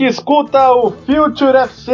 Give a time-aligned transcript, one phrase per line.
[0.00, 1.92] Que escuta o Future FC.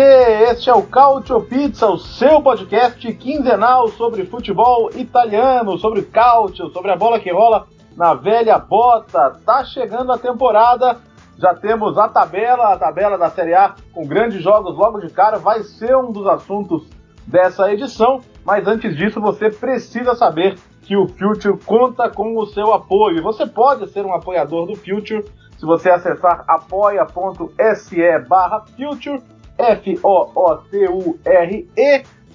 [0.48, 6.92] Este é o Calcio Pizza, o seu podcast quinzenal sobre futebol italiano, sobre calcio, sobre
[6.92, 7.66] a bola que rola
[7.96, 9.36] na velha bota.
[9.44, 10.98] Tá chegando a temporada,
[11.36, 15.38] já temos a tabela, a tabela da Série A com grandes jogos logo de cara,
[15.38, 16.86] vai ser um dos assuntos
[17.26, 22.72] dessa edição, mas antes disso você precisa saber que o Future conta com o seu
[22.72, 23.20] apoio.
[23.24, 25.24] Você pode ser um apoiador do Future
[25.58, 29.22] se você acessar apoia.se barra Future,
[29.58, 30.82] F-O-O-T-U-R-E,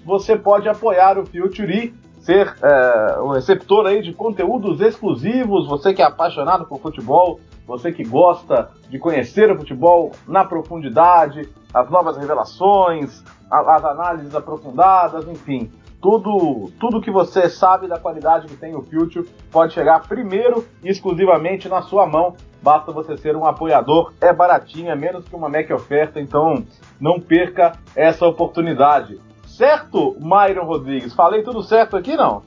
[0.04, 5.94] você pode apoiar o Future e ser é, o receptor aí de conteúdos exclusivos, você
[5.94, 11.90] que é apaixonado por futebol, você que gosta de conhecer o futebol na profundidade, as
[11.90, 15.72] novas revelações, as análises aprofundadas, enfim
[16.02, 20.90] tudo, tudo que você sabe da qualidade que tem o Future pode chegar primeiro e
[20.90, 22.36] exclusivamente na sua mão.
[22.62, 26.64] Basta você ser um apoiador, é baratinho, é menos que uma Mac oferta, então
[27.00, 29.20] não perca essa oportunidade.
[29.46, 31.14] Certo, Myron Rodrigues?
[31.14, 32.44] Falei tudo certo aqui, não?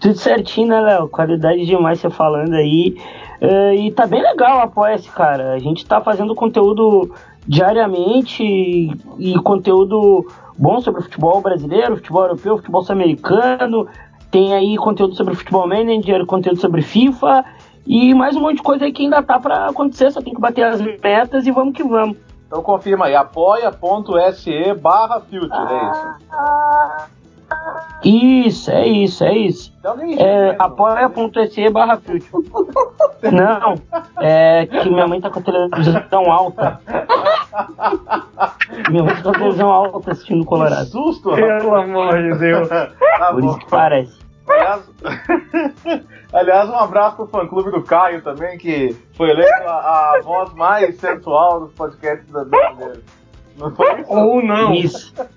[0.00, 1.08] Tudo certinho, né, Léo?
[1.08, 2.96] Qualidade demais você falando aí.
[3.42, 5.52] Uh, e tá bem legal apoia-se, cara.
[5.52, 7.12] A gente tá fazendo conteúdo
[7.48, 13.88] diariamente e, e conteúdo bom sobre o futebol brasileiro, futebol europeu, futebol sul-americano.
[14.30, 17.44] Tem aí conteúdo sobre futebol manager, conteúdo sobre FIFA
[17.86, 20.10] e mais um monte de coisa aí que ainda tá para acontecer.
[20.10, 22.18] Só tem que bater as metas e vamos que vamos.
[22.46, 27.17] Então confirma aí, apoia.se barra filtro, é isso?
[28.04, 29.72] Isso, é isso, é isso.
[30.18, 32.44] É, apoia.se barra filtro.
[33.32, 33.74] Não,
[34.20, 36.80] é que minha mãe tá com a televisão alta.
[38.90, 40.84] Minha mãe tá com a televisão alta assistindo Colorado.
[40.84, 42.68] Que susto, Pelo amor de Deus.
[42.68, 42.92] Tá
[43.32, 43.50] Por bom.
[43.50, 44.18] isso que parece.
[44.48, 44.90] Aliás,
[46.32, 50.54] aliás, um abraço pro fã clube do Caio também, que foi eleito a, a voz
[50.54, 53.02] mais sensual dos podcasts da brasileiros.
[53.58, 54.12] Não foi isso?
[54.12, 54.72] Ou não.
[54.72, 55.14] Isso.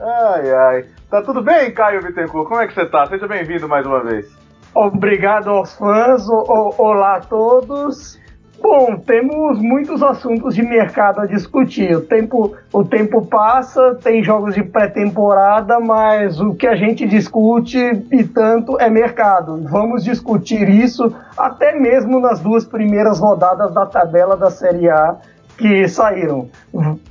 [0.00, 0.84] Ai, ai.
[1.08, 2.48] Tá tudo bem, Caio Bittencourt?
[2.48, 3.06] Como é que você tá?
[3.06, 4.26] Seja bem-vindo mais uma vez.
[4.74, 8.18] Obrigado aos fãs, o, o, olá a todos.
[8.60, 11.94] Bom, temos muitos assuntos de mercado a discutir.
[11.94, 17.78] O tempo, o tempo passa, tem jogos de pré-temporada, mas o que a gente discute
[18.10, 19.62] e tanto é mercado.
[19.68, 25.18] Vamos discutir isso até mesmo nas duas primeiras rodadas da tabela da Série A
[25.56, 26.48] que saíram.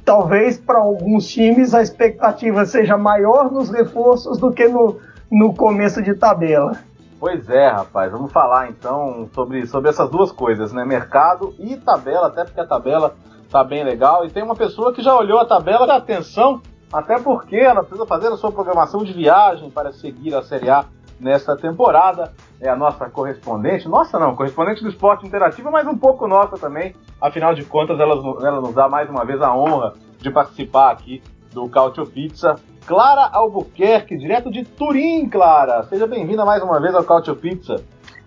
[0.04, 5.00] Talvez para alguns times a expectativa seja maior nos reforços do que no,
[5.31, 6.74] no começo de tabela.
[7.20, 8.12] Pois é, rapaz.
[8.12, 10.84] Vamos falar então sobre, sobre essas duas coisas, né?
[10.84, 13.16] Mercado e tabela, até porque a tabela
[13.50, 14.26] tá bem legal.
[14.26, 16.62] E tem uma pessoa que já olhou a tabela, dá atenção,
[16.92, 20.86] até porque ela precisa fazer a sua programação de viagem para seguir a Série A
[21.24, 22.34] nesta temporada.
[22.60, 26.96] É a nossa correspondente, nossa não, correspondente do esporte interativo, mas um pouco nossa também.
[27.20, 31.24] Afinal de contas, ela, ela nos dá mais uma vez a honra de participar aqui
[31.52, 32.56] do Cautio Pizza.
[32.86, 35.84] Clara Albuquerque, direto de Turim, Clara.
[35.84, 37.78] Seja bem-vinda mais uma vez ao Cautio Pizza.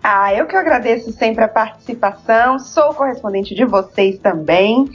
[0.03, 4.89] Ah, eu que agradeço sempre a participação, sou correspondente de vocês também.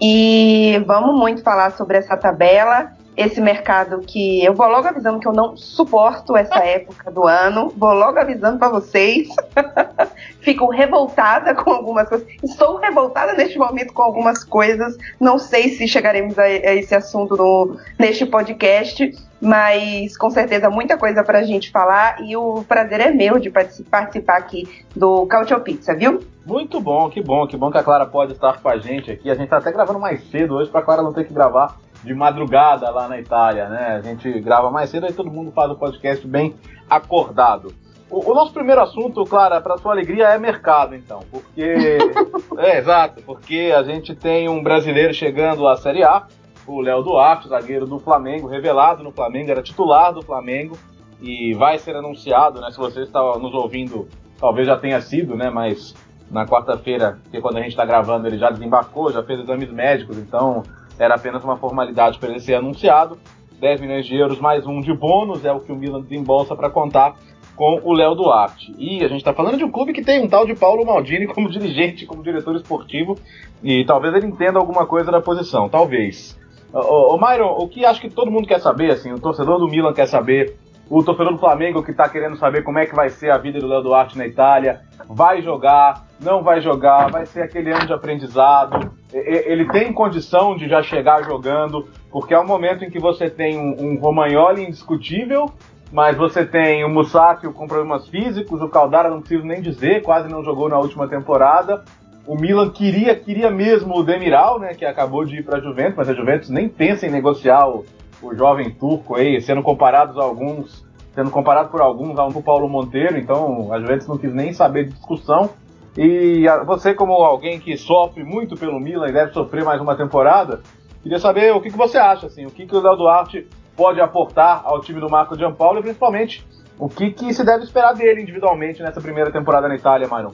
[0.00, 5.26] E vamos muito falar sobre essa tabela esse mercado que eu vou logo avisando que
[5.26, 7.72] eu não suporto essa época do ano.
[7.76, 9.28] Vou logo avisando para vocês.
[10.40, 12.28] Fico revoltada com algumas coisas.
[12.44, 14.96] Estou revoltada neste momento com algumas coisas.
[15.18, 20.96] Não sei se chegaremos a, a esse assunto no, neste podcast, mas com certeza muita
[20.96, 25.58] coisa para a gente falar e o prazer é meu de participar aqui do Cautio
[25.60, 26.20] Pizza, viu?
[26.46, 29.28] Muito bom, que bom, que bom que a Clara pode estar com a gente aqui.
[29.28, 31.76] A gente está até gravando mais cedo hoje para a Clara não ter que gravar
[32.02, 33.96] de madrugada lá na Itália, né?
[33.96, 36.54] A gente grava mais cedo e todo mundo faz o podcast bem
[36.88, 37.72] acordado.
[38.10, 41.62] O, o nosso primeiro assunto, Clara, para sua alegria, é mercado, então, porque
[42.56, 46.26] é exato, porque a gente tem um brasileiro chegando à Série A,
[46.66, 50.78] o Léo Duarte, zagueiro do Flamengo, revelado no Flamengo, era titular do Flamengo
[51.20, 52.70] e vai ser anunciado, né?
[52.70, 54.08] Se você está nos ouvindo,
[54.38, 55.50] talvez já tenha sido, né?
[55.50, 55.94] Mas
[56.30, 60.18] na quarta-feira, que quando a gente está gravando, ele já desembarcou, já fez exames médicos,
[60.18, 60.62] então
[60.98, 63.18] era apenas uma formalidade para ele ser anunciado.
[63.60, 66.70] 10 milhões de euros mais um de bônus é o que o Milan desembolsa para
[66.70, 67.16] contar
[67.56, 68.72] com o Léo Duarte.
[68.78, 71.26] E a gente está falando de um clube que tem um tal de Paulo Maldini
[71.34, 73.18] como dirigente, como diretor esportivo,
[73.62, 76.38] e talvez ele entenda alguma coisa da posição, talvez.
[76.72, 79.92] Ô Myron, o que acho que todo mundo quer saber, assim, o torcedor do Milan
[79.92, 80.56] quer saber,
[80.90, 83.58] o torcedor do Flamengo que está querendo saber como é que vai ser a vida
[83.58, 87.92] do Léo Duarte na Itália, vai jogar, não vai jogar, vai ser aquele ano de
[87.92, 93.28] aprendizado, ele tem condição de já chegar jogando, porque é um momento em que você
[93.28, 95.50] tem um, um Romagnoli indiscutível,
[95.92, 100.28] mas você tem o Musacchio com problemas físicos, o Caldara não preciso nem dizer, quase
[100.28, 101.82] não jogou na última temporada.
[102.26, 105.96] O Milan queria, queria mesmo o Demiral, né, que acabou de ir para a Juventus,
[105.96, 107.86] mas a Juventus nem pensa em negociar o,
[108.22, 110.84] o jovem turco aí, sendo comparados a alguns,
[111.14, 114.84] sendo comparado por alguns a um Paulo Monteiro, então a Juventus não quis nem saber
[114.84, 115.50] de discussão.
[115.96, 120.60] E você, como alguém que sofre muito pelo Milan e deve sofrer mais uma temporada,
[121.02, 124.00] queria saber o que, que você acha, assim, o que, que o Léo Duarte pode
[124.00, 126.46] aportar ao time do Marco Giampaolo e principalmente
[126.78, 130.32] o que, que se deve esperar dele individualmente nessa primeira temporada na Itália, Myron.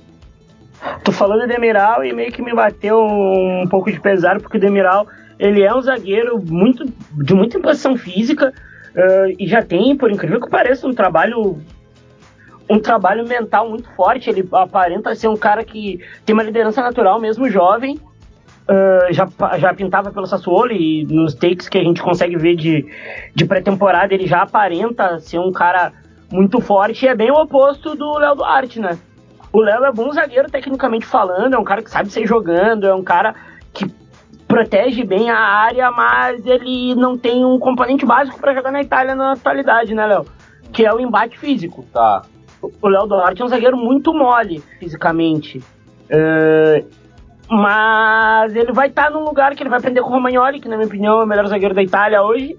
[1.03, 4.61] Tô falando de Demiral e meio que me bateu um pouco de pesar, porque o
[4.61, 5.07] Demiral
[5.39, 8.53] ele é um zagueiro muito de muita imposição física
[8.95, 11.59] uh, e já tem, por incrível que pareça, um trabalho
[12.69, 14.31] um trabalho mental muito forte.
[14.31, 18.01] Ele aparenta ser um cara que tem uma liderança natural, mesmo jovem,
[18.67, 19.29] Uh, já,
[19.59, 22.91] já pintava pelo Sassuolo e nos takes que a gente consegue ver de,
[23.35, 25.93] de pré-temporada ele já aparenta ser um cara
[26.33, 28.99] muito forte e é bem o oposto do Léo Duarte, né?
[29.53, 32.95] O Léo é bom zagueiro tecnicamente falando, é um cara que sabe sair jogando, é
[32.95, 33.35] um cara
[33.71, 33.85] que
[34.55, 39.15] protege bem a área, mas ele não tem um componente básico para jogar na Itália
[39.15, 40.25] na atualidade, né, Léo?
[40.73, 41.85] Que é o embate físico.
[41.93, 42.23] Tá.
[42.63, 45.59] O Léo Duarte é um zagueiro muito mole fisicamente.
[45.59, 46.87] Uh,
[47.51, 50.69] mas ele vai estar tá num lugar que ele vai aprender com o Romagnoli, que
[50.69, 52.57] na minha opinião é o melhor zagueiro da Itália hoje.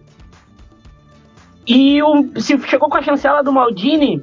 [1.66, 4.22] E o, se chegou com a chancela do Maldini,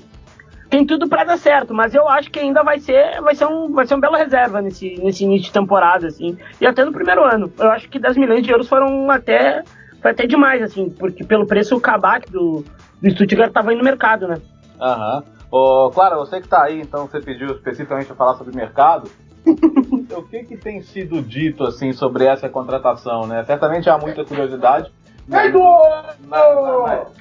[0.73, 3.71] tem tudo para dar certo, mas eu acho que ainda vai ser, vai ser um,
[3.71, 6.39] vai ser um belo reserva nesse, nesse início de temporada, assim.
[6.59, 7.53] E até no primeiro ano.
[7.59, 9.63] Eu acho que 10 milhões de euros foram até,
[10.01, 12.65] foi até demais, assim, porque pelo preço o Kabak do,
[13.03, 14.41] do Stuttgart estava aí no mercado, né?
[14.81, 15.23] Aham.
[15.53, 15.91] Uhum.
[15.91, 19.11] Clara, você que tá aí, então você pediu especificamente para falar sobre mercado
[20.17, 23.45] o que, que tem sido dito assim sobre essa contratação, né?
[23.45, 24.91] Certamente há muita curiosidade.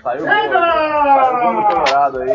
[0.01, 0.27] Saiu o
[1.67, 2.31] Colorado aí.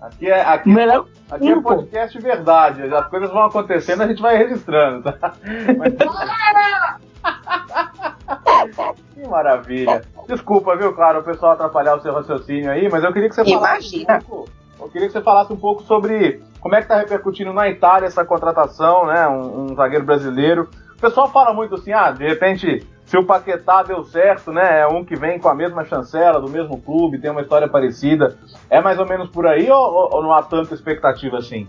[0.00, 2.82] aqui é, aqui, é, aqui é podcast verdade.
[2.94, 5.32] As coisas vão acontecendo, a gente vai registrando, tá?
[5.78, 5.94] Mas...
[9.14, 10.02] que maravilha.
[10.26, 13.44] Desculpa, viu, claro, o pessoal atrapalhar o seu raciocínio aí, mas eu queria que você
[13.44, 14.48] falasse um pouco.
[14.80, 18.06] Eu queria que você falasse um pouco sobre como é que está repercutindo na Itália
[18.06, 19.26] essa contratação, né?
[19.28, 20.68] Um, um, zagueiro brasileiro.
[20.98, 24.80] O pessoal fala muito assim, ah, de repente, se o Paquetá deu certo, né?
[24.80, 28.36] É um que vem com a mesma chancela, do mesmo clube, tem uma história parecida.
[28.68, 31.68] É mais ou menos por aí ou, ou não há tanta expectativa assim?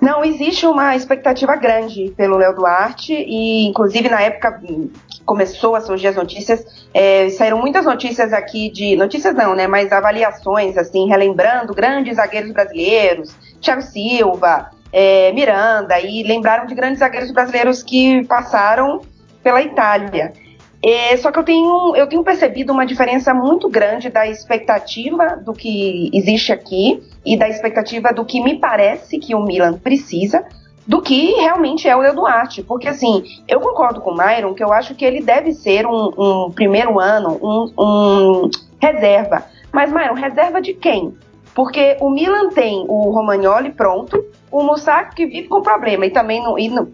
[0.00, 4.92] Não, existe uma expectativa grande pelo Léo Duarte e, inclusive, na época que
[5.24, 9.66] começou a surgir as notícias, é, saíram muitas notícias aqui de notícias não, né?
[9.66, 17.00] Mas avaliações assim, relembrando grandes zagueiros brasileiros, Thiago Silva, é, Miranda e lembraram de grandes
[17.00, 19.00] zagueiros brasileiros que passaram
[19.42, 20.32] pela Itália.
[20.84, 25.52] É, só que eu tenho, eu tenho percebido uma diferença muito grande da expectativa do
[25.52, 30.44] que existe aqui e da expectativa do que me parece que o Milan precisa
[30.86, 32.62] do que realmente é o Leo Duarte.
[32.62, 36.12] Porque, assim, eu concordo com o Myron que eu acho que ele deve ser um,
[36.16, 39.44] um primeiro ano, um, um reserva.
[39.70, 41.14] Mas, Myron, reserva de quem?
[41.58, 46.40] Porque o Milan tem o Romagnoli pronto, o Mussac que vive com problema e também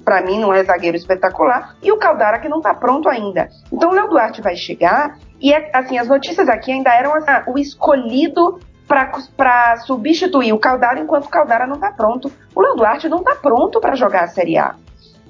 [0.02, 3.50] para mim não é zagueiro espetacular, e o Caldara que não está pronto ainda.
[3.70, 7.58] Então o Léo Duarte vai chegar e assim as notícias aqui ainda eram assim, o
[7.58, 12.32] escolhido para substituir o Caldara enquanto o Caldara não está pronto.
[12.54, 14.76] O Léo Duarte não está pronto para jogar a Série A.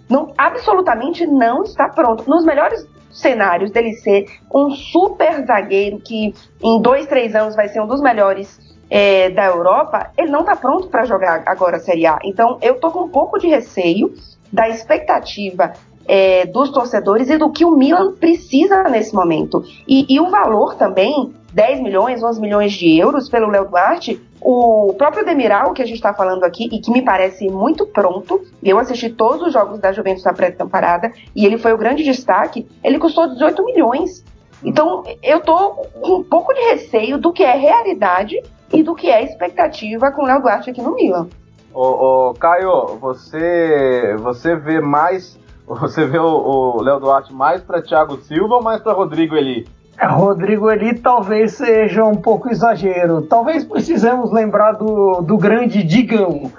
[0.08, 2.22] Não, absolutamente não está pronto.
[2.30, 7.80] Nos melhores cenários dele ser um super zagueiro que em dois, três anos vai ser
[7.80, 12.06] um dos melhores é, da Europa, ele não está pronto para jogar agora a Série
[12.06, 12.18] A.
[12.24, 14.14] Então eu tô com um pouco de receio
[14.52, 15.72] da expectativa
[16.06, 19.64] é, dos torcedores e do que o Milan precisa nesse momento.
[19.88, 24.94] E, e, o valor também, 10 milhões, 11 milhões de euros pelo Léo Duarte, o
[24.98, 28.78] próprio Demiral, que a gente está falando aqui, e que me parece muito pronto, eu
[28.78, 32.98] assisti todos os jogos da Juventus na pré-temporada, e ele foi o grande destaque, ele
[32.98, 34.24] custou 18 milhões.
[34.62, 38.40] Então, eu tô com um pouco de receio do que é realidade
[38.74, 41.28] e do que é expectativa com o Léo Duarte aqui no Milan.
[41.72, 45.42] Ô, ô, Caio, você, você vê mais.
[45.66, 49.66] Você vê o Léo Duarte mais para Thiago Silva ou mais para Rodrigo Eli?
[49.98, 53.22] É, Rodrigo ali talvez seja um pouco exagero.
[53.22, 56.52] Talvez precisemos lembrar do, do grande Digão.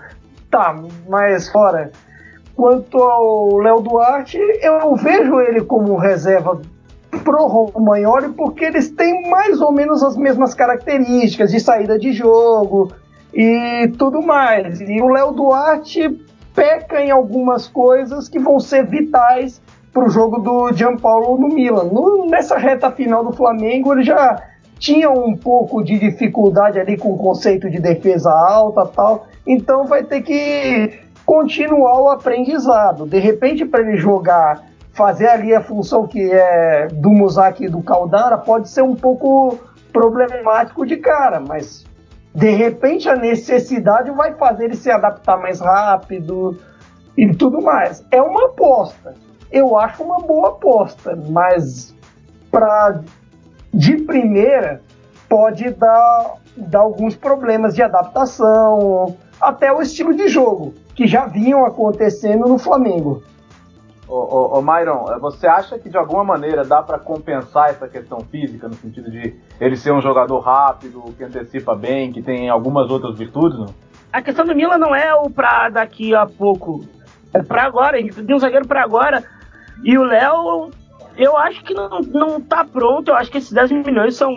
[0.49, 0.75] Tá,
[1.07, 1.91] mas fora.
[2.55, 6.59] Quanto ao Léo Duarte, eu vejo ele como reserva
[7.19, 12.91] pro Romagnoli porque eles têm mais ou menos as mesmas características de saída de jogo
[13.33, 14.79] e tudo mais.
[14.81, 16.09] E o Léo Duarte
[16.53, 21.85] peca em algumas coisas que vão ser vitais para o jogo do Gianpaolo no Milan.
[21.85, 24.41] No, nessa reta final do Flamengo, ele já
[24.77, 30.03] tinha um pouco de dificuldade ali com o conceito de defesa alta tal, então vai
[30.03, 33.05] ter que continuar o aprendizado.
[33.05, 34.63] De repente, para ele jogar,
[34.95, 39.59] fazer ali a função que é do Musaki e do Caldara, pode ser um pouco
[39.91, 41.85] problemático de cara, mas
[42.33, 46.57] de repente a necessidade vai fazer ele se adaptar mais rápido
[47.17, 48.05] e tudo mais.
[48.09, 49.13] É uma aposta.
[49.51, 51.93] Eu acho uma boa aposta, mas
[52.49, 53.01] para
[53.73, 54.81] de primeira
[55.27, 61.65] pode dar, dar alguns problemas de adaptação, até o estilo de jogo, que já vinham
[61.65, 63.23] acontecendo no Flamengo.
[64.07, 67.87] Ô, ô, ô Myron, eh, você acha que de alguma maneira dá para compensar essa
[67.87, 72.49] questão física, no sentido de ele ser um jogador rápido, que antecipa bem, que tem
[72.49, 73.57] algumas outras virtudes?
[73.57, 73.73] Não?
[74.13, 76.85] A questão do Milan não é o pra daqui a pouco,
[77.33, 77.97] é pra agora.
[77.97, 79.23] A gente tem um zagueiro pra agora.
[79.83, 80.69] E o Léo,
[81.17, 83.09] eu acho que não, não tá pronto.
[83.09, 84.33] Eu acho que esses 10 milhões são.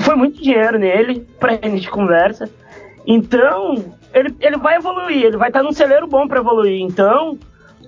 [0.00, 2.48] Foi muito dinheiro nele, pra gente conversa.
[3.06, 3.74] Então,
[4.14, 6.80] ele, ele vai evoluir, ele vai estar num celeiro bom para evoluir.
[6.80, 7.36] Então,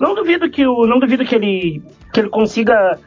[0.01, 1.83] não duvido que o não duvido que ele
[2.13, 2.99] que ele consiga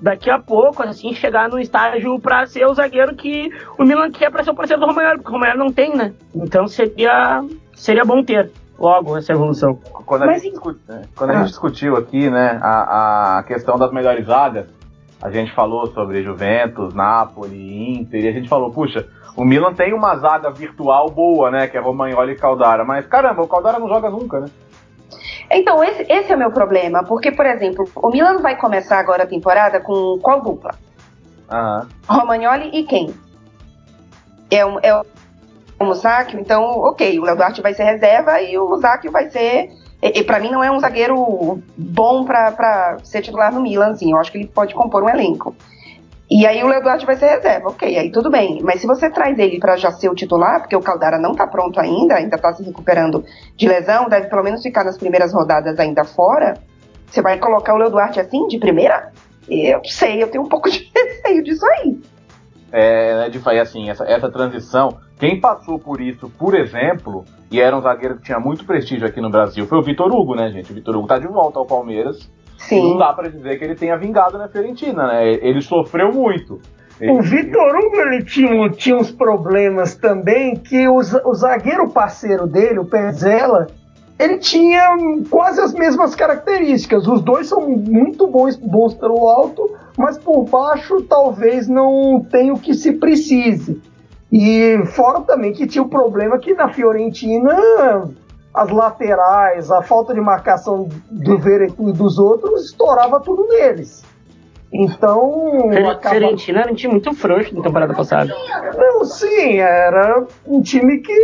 [0.00, 4.30] daqui a pouco assim chegar no estágio para ser o zagueiro que o Milan quer
[4.30, 6.12] para ser o parceiro do Romário, porque o Romário não tem, né?
[6.34, 9.74] Então seria seria bom ter logo essa evolução.
[10.06, 10.58] Quando a, Mas, gente.
[10.88, 11.36] Né, quando a ah.
[11.38, 14.66] gente discutiu aqui, né, a, a questão das melhores vagas,
[15.22, 19.94] a gente falou sobre Juventus, Napoli, Inter, e a gente falou, puxa, o Milan tem
[19.94, 23.88] uma zaga virtual boa, né, que é Romagnoli e Caldara, mas caramba, o Caldara não
[23.88, 24.46] joga nunca, né?
[25.50, 29.24] Então, esse, esse é o meu problema, porque, por exemplo, o Milan vai começar agora
[29.24, 30.74] a temporada com qual dupla?
[31.50, 31.88] Uhum.
[32.08, 33.14] Romagnoli e quem?
[34.50, 34.94] É o, é
[35.78, 39.70] o Musacchio, então, ok, o Léo Duarte vai ser reserva e o Musacchio vai ser...
[40.02, 44.12] E, e para mim não é um zagueiro bom para ser titular no Milan, assim,
[44.12, 45.54] eu acho que ele pode compor um elenco.
[46.30, 48.60] E aí o Léo Duarte vai ser reserva, ok, aí tudo bem.
[48.62, 51.46] Mas se você traz ele para já ser o titular, porque o Caldara não tá
[51.46, 53.22] pronto ainda, ainda tá se recuperando
[53.56, 56.54] de lesão, deve pelo menos ficar nas primeiras rodadas ainda fora,
[57.06, 59.12] você vai colocar o Léo Duarte assim, de primeira?
[59.48, 62.00] Eu sei, eu tenho um pouco de receio disso aí.
[62.72, 64.98] É, de fazer assim, essa, essa transição.
[65.18, 69.20] Quem passou por isso, por exemplo, e era um zagueiro que tinha muito prestígio aqui
[69.20, 70.72] no Brasil, foi o Vitor Hugo, né, gente?
[70.72, 72.28] O Vitor Hugo tá de volta ao Palmeiras
[72.58, 72.90] Sim.
[72.90, 75.32] Não dá para dizer que ele tenha vingado na Fiorentina, né?
[75.32, 76.60] Ele sofreu muito.
[77.00, 77.12] Ele...
[77.12, 82.78] O Vitor Hugo ele tinha, tinha uns problemas também que o, o zagueiro parceiro dele,
[82.78, 83.66] o Pezela,
[84.18, 84.96] ele tinha
[85.28, 87.06] quase as mesmas características.
[87.06, 92.58] Os dois são muito bons, bons pelo alto, mas por baixo talvez não tenha o
[92.58, 93.82] que se precise.
[94.32, 97.56] E fora também que tinha o problema que na Fiorentina
[98.54, 104.04] as laterais, a falta de marcação do Veretu e dos outros, estourava tudo neles.
[104.72, 105.70] Então.
[105.90, 106.10] Acaba...
[106.10, 108.32] Fiorentina era um time muito frouxo na temporada passada.
[108.76, 111.14] Não, sim, era um time que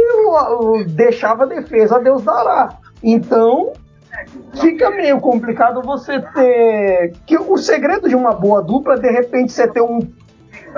[0.89, 2.79] deixava a defesa a Deus dará.
[3.03, 3.73] Então,
[4.55, 7.13] fica meio complicado você ter.
[7.27, 10.01] que O segredo de uma boa dupla é de repente você ter um,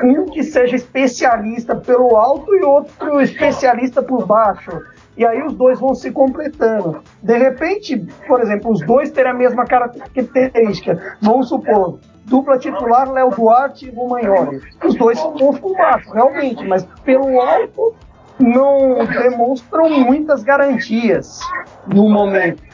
[0.03, 4.71] um que seja especialista pelo alto e outro especialista por baixo
[5.17, 7.03] e aí os dois vão se completando.
[7.23, 11.17] De repente, por exemplo, os dois terem a mesma característica.
[11.21, 14.61] Vamos supor, dupla titular, Léo Duarte e Romagnoli.
[14.85, 17.95] Os dois são bons por baixo, realmente, mas pelo alto
[18.39, 21.41] não demonstram muitas garantias
[21.87, 22.72] no momento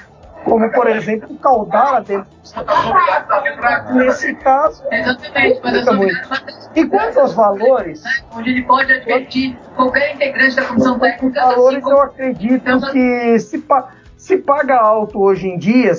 [0.48, 2.26] como por exemplo o Caldara dentro
[3.94, 6.16] Nesse caso, Exatamente, mas muito.
[6.74, 8.02] E quanto aos valores,
[8.34, 11.48] onde ele pode advertir qualquer integrante da comissão técnica.
[11.48, 13.64] Os valores assim, eu acredito que se,
[14.16, 15.92] se paga alto hoje em dia,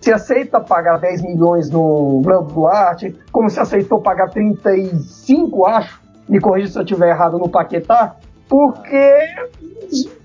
[0.00, 6.40] se aceita pagar 10 milhões no Léo Duarte, como se aceitou pagar 35, acho, me
[6.40, 8.16] corrija se eu estiver errado no Paquetá,
[8.48, 9.14] porque,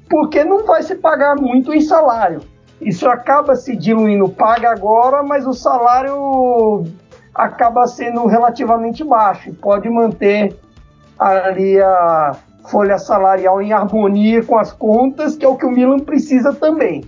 [0.10, 2.42] porque não vai se pagar muito em salário
[2.82, 6.86] isso acaba se diluindo, paga agora, mas o salário
[7.34, 9.54] acaba sendo relativamente baixo.
[9.54, 10.58] Pode manter
[11.18, 12.36] ali a
[12.70, 17.04] folha salarial em harmonia com as contas, que é o que o Milan precisa também.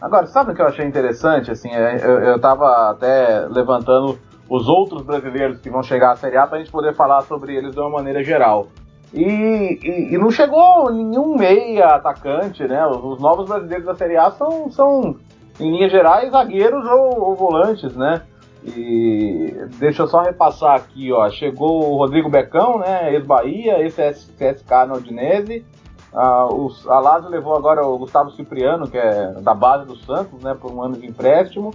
[0.00, 1.50] Agora, sabe o que eu achei interessante?
[1.50, 4.18] Assim, é, eu, eu tava até levantando
[4.48, 7.54] os outros brasileiros que vão chegar à Série A para a gente poder falar sobre
[7.54, 8.68] eles de uma maneira geral.
[9.14, 12.84] E, e, e, não chegou nenhum meia atacante, né?
[12.84, 15.16] Os, os, novos brasileiros da Série A são, são
[15.60, 18.22] em linhas gerais, zagueiros ou, ou volantes, né?
[18.64, 21.30] E deixa eu só repassar aqui, ó.
[21.30, 23.14] Chegou o Rodrigo Becão, né?
[23.14, 25.64] Ex-Bahia, ex-CSK no Odinese.
[26.12, 30.42] Ah, o, a Lazio levou agora o Gustavo Cipriano, que é da base do Santos,
[30.42, 30.56] né?
[30.60, 31.72] Por um ano de empréstimo.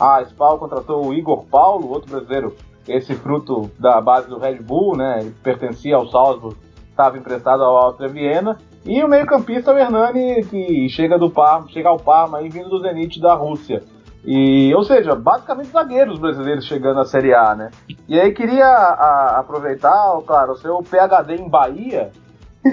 [0.00, 4.96] A Spal contratou o Igor Paulo, outro brasileiro, esse fruto da base do Red Bull,
[4.96, 5.18] né?
[5.20, 6.56] Ele pertencia ao Salzburg,
[6.98, 8.58] estava emprestado ao Áustria Viena.
[8.84, 12.80] E o meio-campista, o Hernani, que chega do Parma, chega ao Parma, aí, vindo do
[12.80, 13.84] Zenit da Rússia.
[14.24, 17.70] E, ou seja, basicamente zagueiros brasileiros chegando à Série A, né?
[18.08, 22.10] E aí queria a, aproveitar, claro, o seu PhD em Bahia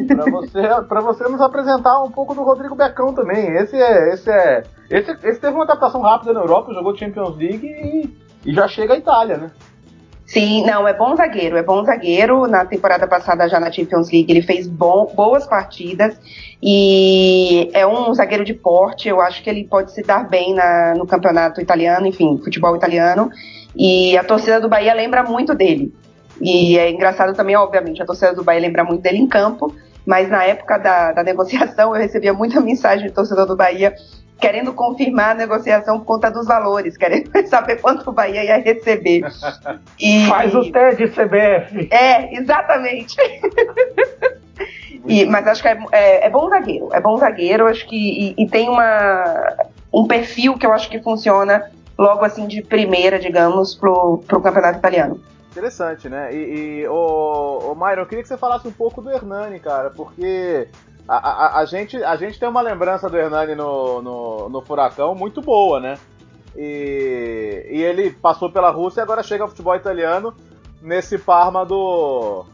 [0.08, 0.62] para você,
[1.02, 3.56] você nos apresentar um pouco do Rodrigo Becão também.
[3.58, 7.66] Esse é, esse é, esse, esse teve uma adaptação rápida na Europa, jogou Champions League
[7.66, 9.52] e, e já chega à Itália, né?
[10.26, 12.48] Sim, não, é bom zagueiro, é bom zagueiro.
[12.48, 16.20] Na temporada passada, já na Champions League, ele fez boas partidas
[16.62, 19.08] e é um zagueiro de porte.
[19.08, 23.30] Eu acho que ele pode se dar bem na, no campeonato italiano, enfim, futebol italiano.
[23.76, 25.94] E a torcida do Bahia lembra muito dele.
[26.42, 29.74] E é engraçado também, obviamente, a torcida do Bahia lembra muito dele em campo,
[30.06, 33.94] mas na época da, da negociação eu recebia muita mensagem de torcedor do Bahia
[34.40, 39.24] querendo confirmar a negociação por conta dos valores, querendo saber quanto o Bahia ia receber.
[40.00, 41.88] E, Faz o TED CBF.
[41.92, 43.16] É, exatamente.
[45.08, 48.44] e, mas acho que é, é, é, bom zagueiro, é bom zagueiro, acho que e,
[48.44, 49.56] e, tem uma,
[49.94, 54.80] um perfil que eu acho que funciona logo assim de primeira, digamos, pro, pro campeonato
[54.80, 55.20] italiano.
[55.52, 56.36] Interessante, né?
[56.36, 60.68] E, e Myron, eu queria que você falasse um pouco do Hernani, cara, porque
[61.08, 65.14] a, a, a, gente, a gente tem uma lembrança do Hernani no, no, no Furacão
[65.14, 65.98] muito boa, né?
[66.56, 70.34] E, e ele passou pela Rússia e agora chega ao futebol italiano
[70.82, 72.46] nesse Parma do.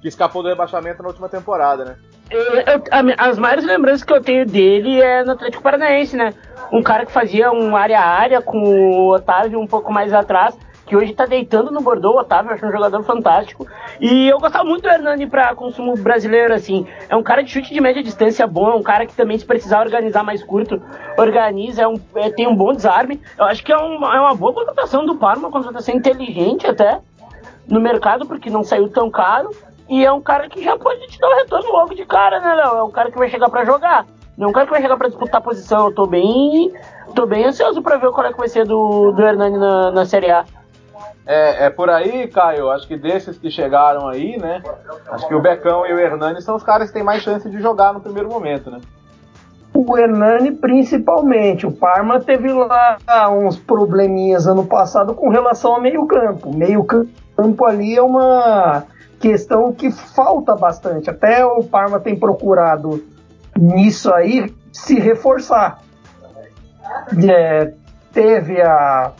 [0.00, 1.96] que escapou do rebaixamento na última temporada, né?
[2.30, 2.82] Eu, eu,
[3.18, 6.32] as maiores lembranças que eu tenho dele é no Atlético Paranaense, né?
[6.72, 10.56] Um cara que fazia um área a área com o Otávio um pouco mais atrás
[10.90, 13.64] que hoje tá deitando no Bordeaux, o Otávio, acho um jogador fantástico.
[14.00, 16.84] E eu gostava muito do Hernani para consumo brasileiro, assim.
[17.08, 19.46] É um cara de chute de média distância bom, é um cara que também, se
[19.46, 20.82] precisar organizar mais curto,
[21.16, 23.20] organiza, é um, é, tem um bom desarme.
[23.38, 26.98] Eu acho que é uma, é uma boa contratação do Parma, uma contratação inteligente até
[27.68, 29.50] no mercado, porque não saiu tão caro.
[29.88, 32.52] E é um cara que já pode te dar um retorno logo de cara, né,
[32.52, 32.78] Léo?
[32.78, 34.06] É um cara que vai chegar para jogar.
[34.36, 35.86] Não é um cara que vai chegar para disputar posição.
[35.86, 36.72] Eu tô bem,
[37.14, 40.04] tô bem ansioso para ver qual é que vai ser do, do Hernani na, na
[40.04, 40.44] Série A.
[41.26, 42.70] É, é, por aí, Caio.
[42.70, 44.62] Acho que desses que chegaram aí, né?
[45.10, 47.60] Acho que o Becão e o Hernani são os caras que têm mais chance de
[47.60, 48.80] jogar no primeiro momento, né?
[49.72, 51.66] O Hernani principalmente.
[51.66, 52.98] O Parma teve lá
[53.30, 56.54] uns probleminhas ano passado com relação ao meio-campo.
[56.54, 58.84] Meio-campo ali é uma
[59.20, 61.10] questão que falta bastante.
[61.10, 63.04] Até o Parma tem procurado
[63.56, 65.80] nisso aí se reforçar.
[67.28, 67.72] É,
[68.12, 69.12] teve a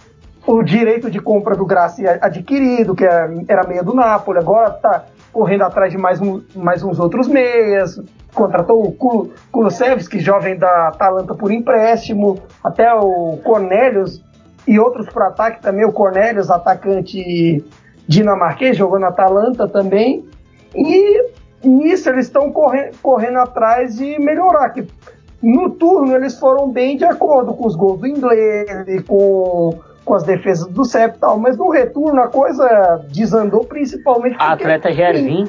[0.46, 5.04] o direito de compra do Graça adquirido, que é, era meia do Napoli, agora está
[5.32, 8.00] correndo atrás de mais, um, mais uns outros meias,
[8.34, 14.24] contratou o Kulusevski, jovem da Atalanta por empréstimo, até o Cornelius
[14.66, 17.64] e outros para ataque também, o Cornelius, atacante
[18.08, 20.24] dinamarquês, jogou na Atalanta também,
[20.74, 21.26] e
[21.62, 24.86] nisso eles estão correndo, correndo atrás de melhorar, que
[25.42, 29.78] no turno eles foram bem de acordo com os gols do inglês com
[30.10, 34.52] com as defesas do CEP e tal, mas no retorno a coisa desandou principalmente porque...
[34.64, 35.48] Atleta Gervin.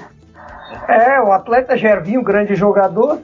[0.88, 3.18] É, o atleta Gervin, grande jogador,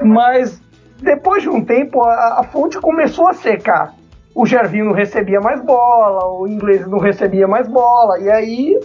[0.00, 0.62] mas
[1.02, 3.92] depois de um tempo a, a fonte começou a secar.
[4.36, 8.80] O Gervinho não recebia mais bola, o inglês não recebia mais bola, e aí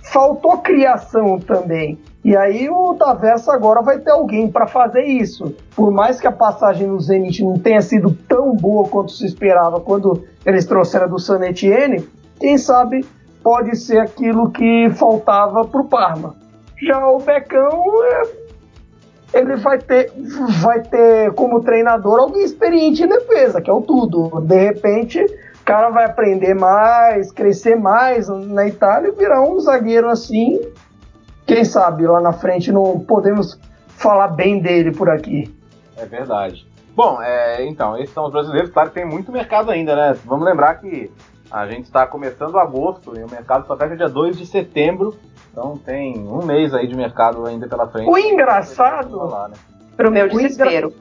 [0.00, 1.98] faltou criação também.
[2.28, 5.56] E aí o Taversa agora vai ter alguém para fazer isso.
[5.74, 9.80] Por mais que a passagem no Zenit não tenha sido tão boa quanto se esperava
[9.80, 12.06] quando eles trouxeram do San Etienne,
[12.38, 13.02] quem sabe
[13.42, 16.36] pode ser aquilo que faltava para o Parma.
[16.82, 18.22] Já o Becão, é,
[19.32, 20.12] ele vai ter,
[20.60, 24.38] vai ter como treinador alguém experiente em defesa, que é o tudo.
[24.42, 30.10] De repente, o cara vai aprender mais, crescer mais na Itália e virar um zagueiro
[30.10, 30.60] assim
[31.48, 33.58] quem sabe lá na frente não podemos
[33.88, 35.52] falar bem dele por aqui.
[35.96, 36.68] É verdade.
[36.94, 40.16] Bom, é, então, esses são os brasileiros, claro que tem muito mercado ainda, né?
[40.26, 41.10] Vamos lembrar que
[41.50, 45.16] a gente está começando agosto e o mercado só fecha dia 2 de setembro,
[45.50, 48.10] então tem um mês aí de mercado ainda pela frente.
[48.10, 49.16] O engraçado.
[49.16, 49.54] Lá, né?
[49.96, 50.92] Pro meu desespero.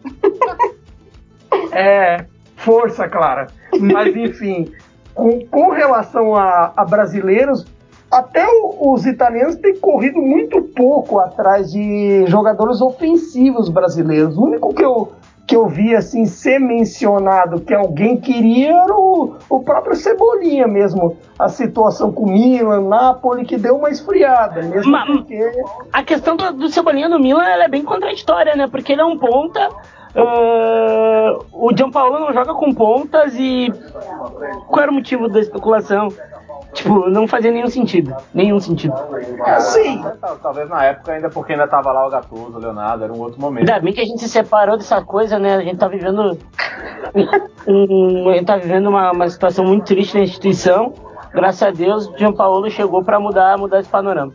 [1.73, 3.47] é, força, Clara.
[3.79, 4.71] Mas enfim,
[5.13, 7.65] com, com relação a, a brasileiros,
[8.11, 8.45] até
[8.79, 14.37] os italianos têm corrido muito pouco atrás de jogadores ofensivos brasileiros.
[14.37, 15.11] O único que eu,
[15.45, 21.17] que eu vi assim ser mencionado que alguém queria era o, o próprio Cebolinha mesmo.
[21.37, 24.61] A situação com o Milan, Napoli, que deu uma esfriada.
[24.61, 25.51] Mesmo porque
[25.91, 28.67] A questão do, do Cebolinha no Milan é bem contraditória, né?
[28.67, 29.69] Porque ele é um ponta.
[30.15, 33.71] ah, o Gianpaolo não joga com pontas e.
[34.67, 36.07] Qual era o motivo da especulação?
[36.73, 38.15] Tipo, não fazia nenhum sentido.
[38.33, 38.93] Nenhum sentido.
[39.45, 43.13] Assim, Tal- Talvez na época, ainda porque ainda tava lá o Gattuso, o Leonardo, era
[43.13, 43.67] um outro momento.
[43.69, 45.55] Ainda bem que a gente se separou dessa coisa, né?
[45.55, 46.37] A gente tá vivendo.
[47.67, 50.93] um- a gente tá vivendo uma, uma situação muito triste na instituição.
[51.33, 54.31] Graças a Deus, o Gianpaolo chegou pra mudar, mudar esse panorama.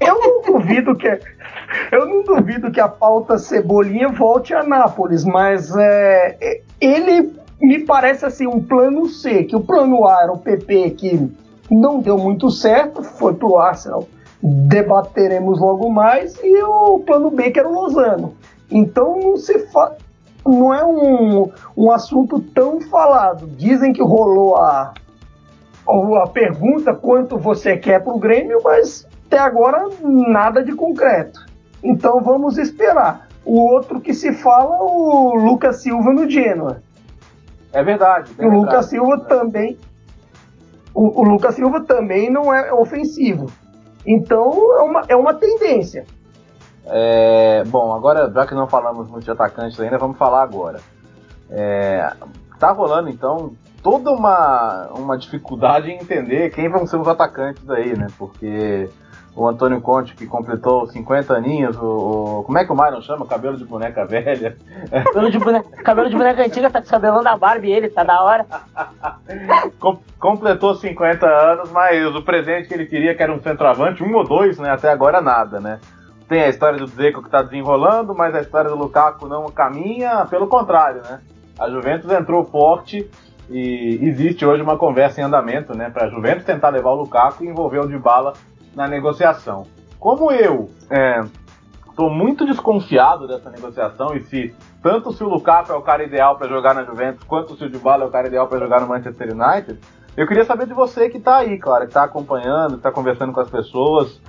[0.00, 1.08] eu não duvido que
[1.90, 7.32] eu não duvido que a pauta Cebolinha volte a Nápoles, mas é, ele
[7.64, 11.32] me parece assim um plano C, que o plano A era o PP que
[11.70, 14.06] não deu muito certo, foi pro Arsenal.
[14.42, 18.34] Debateremos logo mais e o plano B que era o Lozano.
[18.70, 19.96] Então não se fa
[20.46, 23.46] não é um, um assunto tão falado.
[23.46, 24.92] Dizem que rolou a
[25.86, 31.44] a pergunta quanto você quer para o Grêmio, mas até agora nada de concreto.
[31.82, 33.28] Então vamos esperar.
[33.44, 36.82] O outro que se fala, o Lucas Silva no Genoa.
[37.74, 38.32] É verdade.
[38.38, 38.48] O.
[38.48, 39.76] Lucas Silva também.
[40.94, 43.50] O, o Lucas Silva também não é ofensivo.
[44.06, 46.06] Então é uma, é uma tendência.
[46.86, 50.80] É, bom, agora, já que não falamos muito de atacantes ainda, vamos falar agora.
[51.50, 52.12] É,
[52.58, 57.96] tá rolando, então, toda uma, uma dificuldade em entender quem vão ser os atacantes aí,
[57.96, 58.06] né?
[58.18, 58.88] Porque
[59.36, 61.84] o Antônio Conte, que completou 50 aninhos, o,
[62.40, 63.26] o- como é que o Myron chama?
[63.26, 64.56] Cabelo de boneca velha.
[65.12, 68.04] Cabelo de boneca, cabelo de boneca antiga, tá com o cabelão da Barbie, ele, tá
[68.04, 68.46] da hora.
[69.80, 74.14] Com- completou 50 anos, mas o presente que ele queria, que era um centroavante, um
[74.14, 74.70] ou dois, né?
[74.70, 75.80] Até agora nada, né?
[76.28, 80.24] Tem a história do Dzeko que tá desenrolando, mas a história do Lukaku não caminha,
[80.30, 81.20] pelo contrário, né?
[81.58, 83.08] A Juventus entrou forte
[83.50, 85.90] e existe hoje uma conversa em andamento, né?
[85.90, 88.32] Pra Juventus tentar levar o Lukaku e envolver o Dybala
[88.74, 89.66] na negociação.
[89.98, 91.20] Como eu é,
[91.96, 96.36] tô muito desconfiado dessa negociação e se tanto se o Lukaku é o cara ideal
[96.36, 98.88] para jogar na Juventus, quanto se o Dybala é o cara ideal para jogar no
[98.88, 99.78] Manchester United,
[100.16, 103.32] eu queria saber de você que tá aí, claro, que tá acompanhando, que tá conversando
[103.32, 104.20] com as pessoas.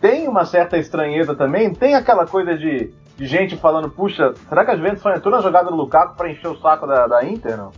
[0.00, 1.74] Tem uma certa estranheza também?
[1.74, 5.40] Tem aquela coisa de, de gente falando, puxa, será que a Juventus só entrou na
[5.40, 7.72] jogada do Lukaku para encher o saco da, da Inter, não?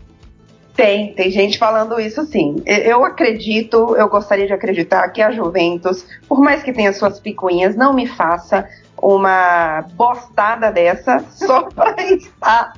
[0.74, 2.62] Tem, tem gente falando isso sim.
[2.64, 7.76] Eu acredito, eu gostaria de acreditar que a Juventus, por mais que tenha suas picuinhas,
[7.76, 12.72] não me faça uma bostada dessa só para estar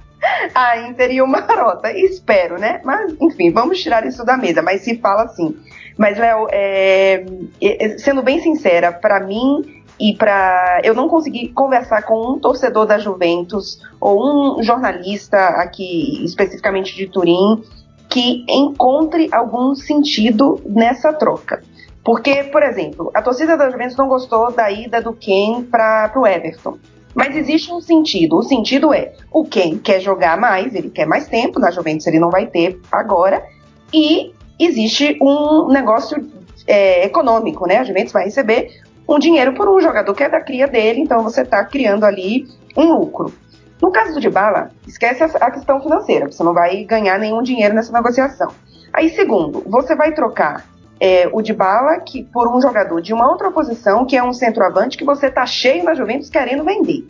[0.54, 1.92] a Inter e o Marota.
[1.92, 2.80] Espero, né?
[2.84, 4.62] Mas, enfim, vamos tirar isso da mesa.
[4.62, 5.56] Mas se fala assim.
[5.96, 7.24] Mas, Léo, é,
[7.98, 12.98] sendo bem sincera, para mim e para eu não consegui conversar com um torcedor da
[12.98, 17.62] Juventus ou um jornalista aqui especificamente de Turim
[18.12, 21.62] que encontre algum sentido nessa troca.
[22.04, 26.26] Porque, por exemplo, a torcida da Juventus não gostou da ida do Ken para o
[26.26, 26.76] Everton.
[27.14, 28.36] Mas existe um sentido.
[28.36, 32.18] O sentido é: o Ken quer jogar mais, ele quer mais tempo na Juventus, ele
[32.18, 33.42] não vai ter agora.
[33.94, 36.30] E existe um negócio
[36.66, 37.78] é, econômico, né?
[37.78, 41.22] A Juventus vai receber um dinheiro por um jogador que é da cria dele, então
[41.22, 42.46] você está criando ali
[42.76, 43.32] um lucro.
[43.82, 47.92] No caso do Dybala, esquece a questão financeira, você não vai ganhar nenhum dinheiro nessa
[47.92, 48.52] negociação.
[48.92, 50.64] Aí, segundo, você vai trocar
[51.00, 54.96] é, o Dybala que, por um jogador de uma outra posição, que é um centroavante
[54.96, 57.08] que você tá cheio na Juventus querendo vender.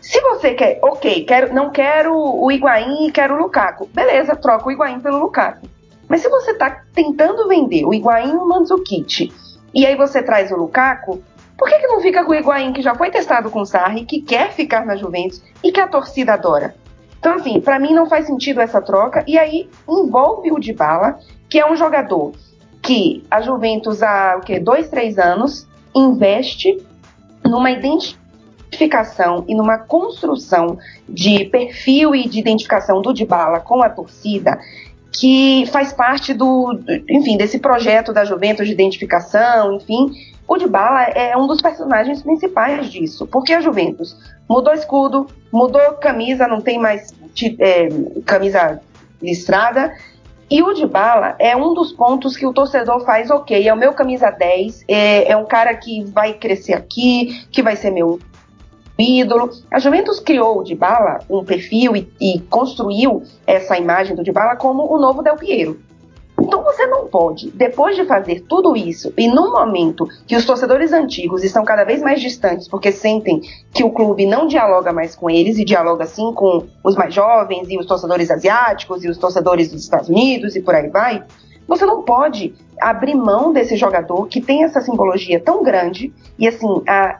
[0.00, 4.66] Se você quer, ok, quero, não quero o Higuaín e quero o Lukaku, beleza, troca
[4.66, 5.68] o Higuaín pelo Lukaku.
[6.08, 9.30] Mas se você tá tentando vender o Higuaín e o Mandzukic,
[9.74, 11.22] e aí você traz o Lukaku,
[11.56, 14.04] por que, que não fica com o Higuaín, que já foi testado com o Sarri,
[14.04, 16.74] que quer ficar na Juventus e que a torcida adora?
[17.18, 21.58] Então, assim, pra mim não faz sentido essa troca, e aí envolve o Dybala, que
[21.58, 22.32] é um jogador
[22.82, 24.58] que a Juventus há o quê?
[24.58, 26.84] dois, três anos investe
[27.42, 30.76] numa identificação e numa construção
[31.08, 34.58] de perfil e de identificação do Dybala com a torcida
[35.10, 40.10] que faz parte do, enfim, desse projeto da Juventus de identificação, enfim.
[40.46, 44.16] O Dybala é um dos personagens principais disso, porque a Juventus
[44.48, 47.14] mudou escudo, mudou camisa, não tem mais
[47.58, 47.88] é,
[48.26, 48.80] camisa
[49.22, 49.94] listrada,
[50.50, 53.94] e o Dybala é um dos pontos que o torcedor faz, ok, é o meu
[53.94, 58.20] camisa 10, é, é um cara que vai crescer aqui, que vai ser meu
[58.98, 59.50] ídolo.
[59.70, 64.92] A Juventus criou o Dybala, um perfil, e, e construiu essa imagem do Dybala como
[64.92, 65.80] o novo Del Piero.
[66.54, 70.92] Então você não pode, depois de fazer tudo isso, e num momento que os torcedores
[70.92, 73.40] antigos estão cada vez mais distantes, porque sentem
[73.72, 77.68] que o clube não dialoga mais com eles, e dialoga sim com os mais jovens,
[77.68, 81.24] e os torcedores asiáticos, e os torcedores dos Estados Unidos, e por aí vai,
[81.66, 86.68] você não pode abrir mão desse jogador que tem essa simbologia tão grande, e assim,
[86.86, 87.18] a,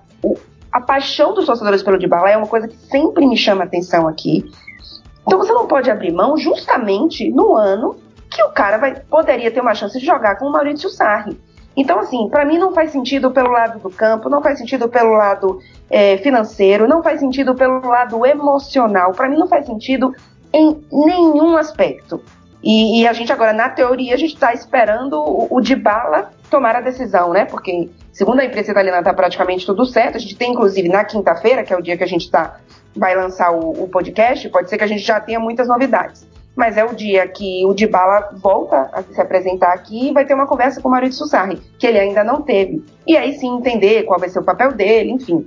[0.70, 4.48] a paixão dos torcedores pelo Dybala é uma coisa que sempre me chama atenção aqui.
[5.26, 7.96] Então você não pode abrir mão justamente no ano
[8.34, 11.40] que o cara vai, poderia ter uma chance de jogar com o Maurício Sarri.
[11.76, 15.12] Então, assim, para mim não faz sentido pelo lado do campo, não faz sentido pelo
[15.12, 20.12] lado é, financeiro, não faz sentido pelo lado emocional, para mim não faz sentido
[20.52, 22.22] em nenhum aspecto.
[22.62, 26.74] E, e, a gente agora, na teoria, a gente está esperando o, o Dybala tomar
[26.76, 27.44] a decisão, né?
[27.44, 30.16] Porque, segundo a imprensa italiana, está praticamente tudo certo.
[30.16, 32.58] A gente tem, inclusive, na quinta-feira, que é o dia que a gente tá,
[32.96, 36.76] vai lançar o, o podcast, pode ser que a gente já tenha muitas novidades mas
[36.76, 40.46] é o dia que o Dybala volta a se apresentar aqui e vai ter uma
[40.46, 42.84] conversa com o Maurício Sarri, que ele ainda não teve.
[43.06, 45.46] E aí sim entender qual vai ser o papel dele, enfim.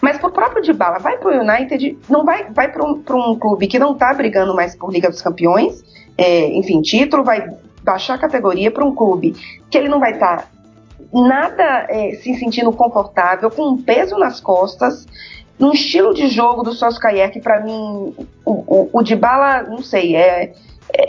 [0.00, 3.78] Mas pro próprio Dybala, vai pro United, não vai, vai para um, um clube que
[3.78, 5.82] não tá brigando mais por Liga dos Campeões,
[6.16, 7.48] é, enfim, título, vai
[7.82, 9.34] baixar a categoria para um clube
[9.68, 10.48] que ele não vai estar tá
[11.12, 15.06] nada é, se sentindo confortável, com um peso nas costas,
[15.58, 20.16] num estilo de jogo do Solskjaer que para mim o, o, o Dybala, não sei,
[20.16, 20.52] é,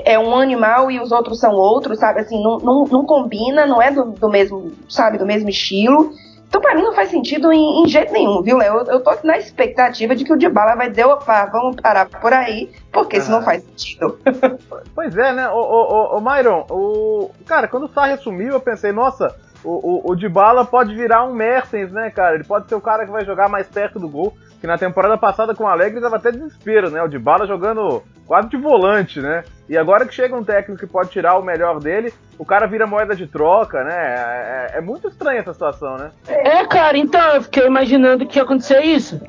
[0.06, 2.22] é um animal e os outros são outros, sabe?
[2.22, 6.14] Assim, não, não, não combina, não é do, do, mesmo, sabe, do mesmo estilo.
[6.48, 8.76] Então, para mim, não faz sentido em, em jeito nenhum, viu, Léo?
[8.76, 12.32] Eu, eu tô na expectativa de que o Dybala vai dizer, opa, vamos parar por
[12.32, 14.20] aí, porque isso não faz sentido.
[14.94, 15.50] pois é, né?
[15.50, 17.32] O, o, o, o Myron, o...
[17.46, 21.34] cara, quando o Sarri assumiu, eu pensei, nossa, o, o, o Dybala pode virar um
[21.34, 22.36] Mertens, né, cara?
[22.36, 24.36] Ele pode ser o cara que vai jogar mais perto do gol.
[24.60, 27.04] Que na temporada passada com o Alegre dava até desespero, né?
[27.04, 29.44] O Dybala jogando quase de volante, né?
[29.68, 32.88] E agora que chega um técnico que pode tirar o melhor dele, o cara vira
[32.88, 33.94] moeda de troca, né?
[33.94, 36.12] É, é, é muito estranha essa situação, né?
[36.28, 39.22] É, cara, então eu fiquei imaginando que ia acontecer isso.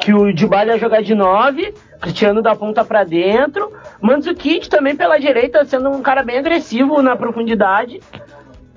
[0.00, 5.18] Que o Dybala ia jogar de 9, Cristiano da ponta para dentro, Mandzukic também pela
[5.18, 8.00] direita, sendo um cara bem agressivo na profundidade.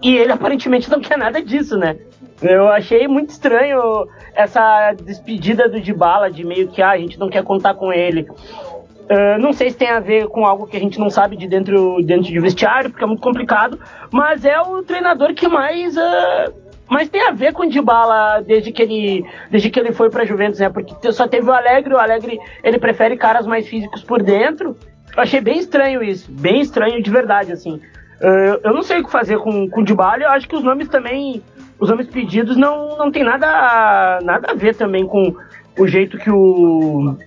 [0.06, 1.98] E ele aparentemente não quer nada disso, né?
[2.40, 7.28] Eu achei muito estranho essa despedida do Dybala, de meio que ah, a gente não
[7.28, 8.22] quer contar com ele.
[8.22, 11.48] Uh, não sei se tem a ver com algo que a gente não sabe de
[11.48, 13.80] dentro, dentro de vestiário, porque é muito complicado,
[14.12, 16.54] mas é o treinador que mais, uh,
[16.88, 20.24] mais tem a ver com o Dybala desde que ele, desde que ele foi para
[20.24, 20.70] Juventus, né?
[20.70, 24.78] Porque só teve o Alegre, o Alegre ele prefere caras mais físicos por dentro.
[25.18, 27.82] Eu achei bem estranho isso, bem estranho de verdade, assim.
[28.22, 30.64] Uh, eu não sei o que fazer com, com o Dybala, eu acho que os
[30.64, 31.44] nomes também,
[31.80, 35.36] os nomes pedidos não, não tem nada, nada a ver também com
[35.78, 37.18] o jeito que o,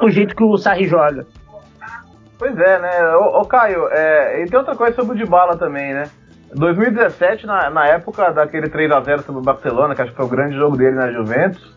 [0.00, 1.26] o jeito que o Sarri joga.
[2.38, 3.16] Pois é, né?
[3.16, 6.08] Ô, ô Caio, é, e tem outra coisa sobre o Dybala também, né?
[6.54, 10.56] 2017, na, na época daquele 3x0 sobre o Barcelona, que acho que foi o grande
[10.56, 11.76] jogo dele na Juventus,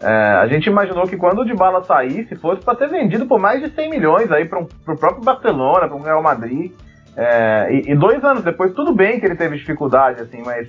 [0.00, 0.08] é,
[0.40, 3.68] a gente imaginou que quando o Dybala saísse, fosse para ser vendido por mais de
[3.70, 6.72] 100 milhões aí para o próprio Barcelona, para o Real Madrid.
[7.20, 10.68] É, e, e, dois anos depois, tudo bem que ele teve dificuldade, assim, mas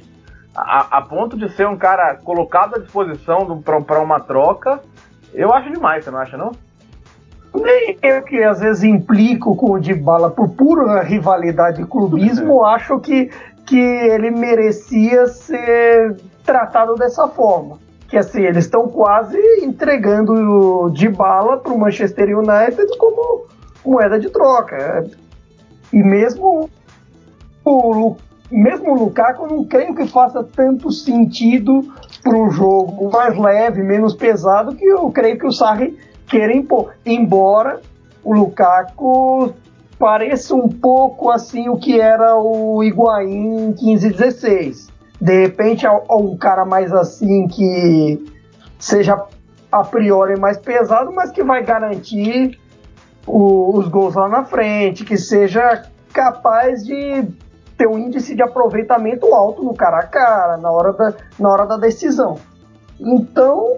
[0.56, 4.80] a, a ponto de ser um cara colocado à disposição para uma troca,
[5.32, 6.52] eu acho demais, você não acha, não?
[7.54, 13.00] Nem eu que às vezes implico com o Dybala por pura rivalidade e clubismo, acho
[13.00, 13.30] que,
[13.68, 17.78] que ele merecia ser tratado dessa forma.
[18.08, 23.46] Que assim, eles estão quase entregando o Dybala para o Manchester United como
[23.86, 25.06] moeda de troca.
[25.92, 26.70] E mesmo
[27.66, 28.16] o,
[28.52, 34.14] mesmo o Lukaku, não creio que faça tanto sentido para um jogo mais leve, menos
[34.14, 35.98] pesado, que eu creio que o Sarri
[36.28, 36.94] queira impor.
[37.06, 37.82] Embora
[38.24, 39.54] o Lukaku
[39.98, 44.90] pareça um pouco assim o que era o Higuaín em 15 16.
[45.22, 48.26] De repente, um cara mais assim que
[48.80, 49.22] seja
[49.70, 52.58] a priori mais pesado, mas que vai garantir
[53.30, 57.28] o, os gols lá na frente, que seja capaz de
[57.78, 61.66] ter um índice de aproveitamento alto no cara a cara, na hora da, na hora
[61.66, 62.38] da decisão.
[63.00, 63.78] Então,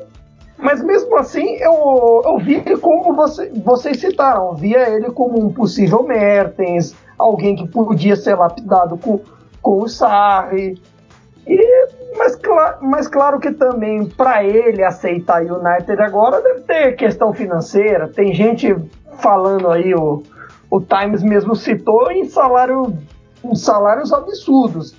[0.58, 6.04] mas mesmo assim, eu, eu vi como você, vocês citaram, via ele como um possível
[6.04, 9.20] Mertens, alguém que podia ser lapidado com,
[9.62, 10.82] com o Sarri.
[11.46, 11.88] E,
[12.18, 12.40] mas,
[12.82, 18.08] mas claro que também, para ele aceitar o United agora, deve ter questão financeira.
[18.08, 18.76] Tem gente
[19.20, 20.24] falando aí, o,
[20.70, 22.94] o Times mesmo citou, em, salário,
[23.44, 24.96] em salários absurdos.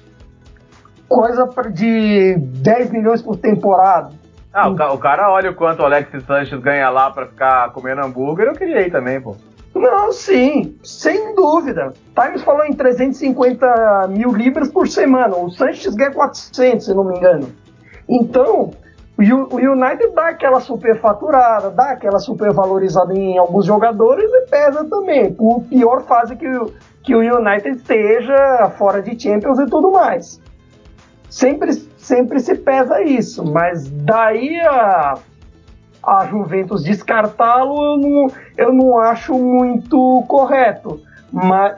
[1.09, 4.11] Coisa de 10 milhões por temporada.
[4.53, 8.03] Ah, o, o cara olha o quanto o Alexis Sanchez ganha lá pra ficar comendo
[8.03, 9.37] hambúrguer, eu queria ir também, pô.
[9.75, 11.95] Não, sim, sem dúvida.
[12.15, 15.35] Times falou em 350 mil libras por semana.
[15.35, 17.49] O Sanches ganha 400, se não me engano.
[18.07, 18.71] Então,
[19.31, 25.35] o United dá aquela superfaturada, dá aquela supervalorizada em alguns jogadores e pesa também.
[25.35, 26.49] Por pior fase que,
[27.03, 30.41] que o United esteja fora de Champions e tudo mais.
[31.29, 35.19] Sempre, sempre se pesa isso, mas daí a
[36.03, 41.01] a Juventus descartá-lo, eu não, eu não acho muito correto.
[41.33, 41.77] Mas,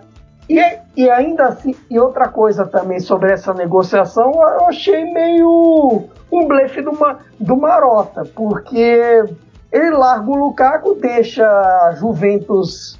[0.49, 0.61] e,
[0.97, 6.83] e ainda assim, e outra coisa também sobre essa negociação, eu achei meio um blefe
[6.83, 6.93] do,
[7.41, 9.25] do Marota, porque
[9.73, 12.99] ele larga o Lukaku, deixa a Juventus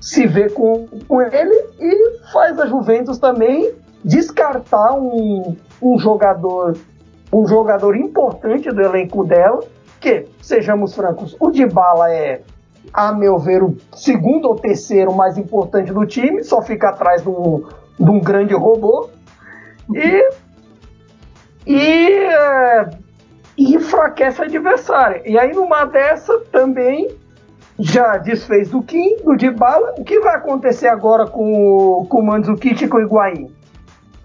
[0.00, 3.72] se ver com, com ele e faz a Juventus também
[4.04, 6.76] descartar um, um jogador
[7.32, 9.60] um jogador importante do elenco dela
[10.00, 12.40] que, sejamos francos, o Dybala é,
[12.92, 17.28] a meu ver, o segundo ou terceiro mais importante do time, só fica atrás de
[17.28, 17.64] um,
[17.98, 19.10] de um grande robô.
[19.94, 20.30] E,
[21.66, 22.90] e, é,
[23.56, 25.22] e enfraquece o adversário.
[25.24, 27.16] E aí, numa dessa, também
[27.78, 29.94] já desfez do Kim, do Dybala.
[29.98, 33.50] O que vai acontecer agora com, com o Mandzukic e com o Higuaín?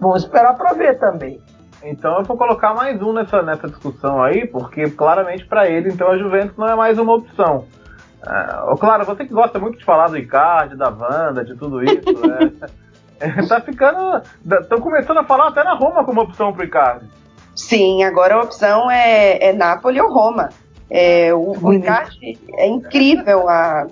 [0.00, 1.40] Vamos esperar para ver também.
[1.82, 6.10] Então eu vou colocar mais um nessa, nessa discussão aí, porque claramente para ele, então
[6.10, 7.66] a Juventus não é mais uma opção.
[8.26, 12.00] É, claro, você que gosta muito de falar do Icardi, da Wanda, de tudo isso,
[13.20, 14.22] é, tá ficando.
[14.60, 17.06] Estão começando a falar até na Roma como opção pro Icardi.
[17.54, 20.48] Sim, agora a opção é, é Napoli ou Roma.
[20.90, 23.86] É, o, o Icardi é incrível a,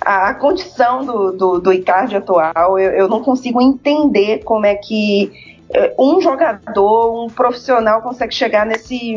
[0.00, 2.78] a condição do, do, do Icardi atual.
[2.78, 5.32] Eu, eu não consigo entender como é que
[5.72, 9.16] é, um jogador, um profissional consegue chegar nesse,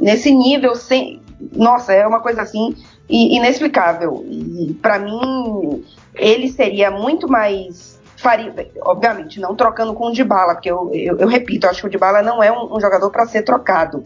[0.00, 1.20] nesse nível sem.
[1.52, 2.74] Nossa, é uma coisa assim
[3.08, 4.24] inexplicável.
[4.28, 7.98] E para mim, ele seria muito mais.
[8.16, 11.90] Faria, obviamente, não trocando com o Dybala, porque eu, eu, eu repito, acho que o
[11.90, 14.02] Dybala não é um, um jogador para ser trocado.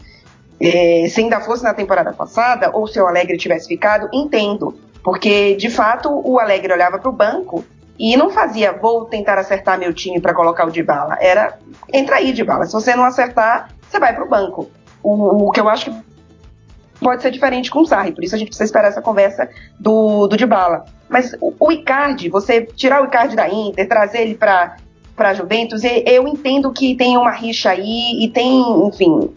[0.61, 4.79] É, se ainda fosse na temporada passada, ou se o Alegre tivesse ficado, entendo.
[5.03, 7.65] Porque, de fato, o Alegre olhava para o banco
[7.99, 11.17] e não fazia, vou tentar acertar meu time para colocar o de bala.
[11.21, 11.59] Era,
[11.93, 12.67] entra aí de bala.
[12.67, 14.71] Se você não acertar, você vai para o banco.
[15.03, 16.12] O que eu acho que
[17.03, 20.27] pode ser diferente com o Sarri, por isso a gente precisa esperar essa conversa do,
[20.27, 20.85] do de bala.
[21.09, 24.77] Mas o, o Icardi, você tirar o Icardi da Inter, trazer ele para
[25.15, 29.31] para Juventus, eu entendo que tem uma rixa aí e tem, enfim,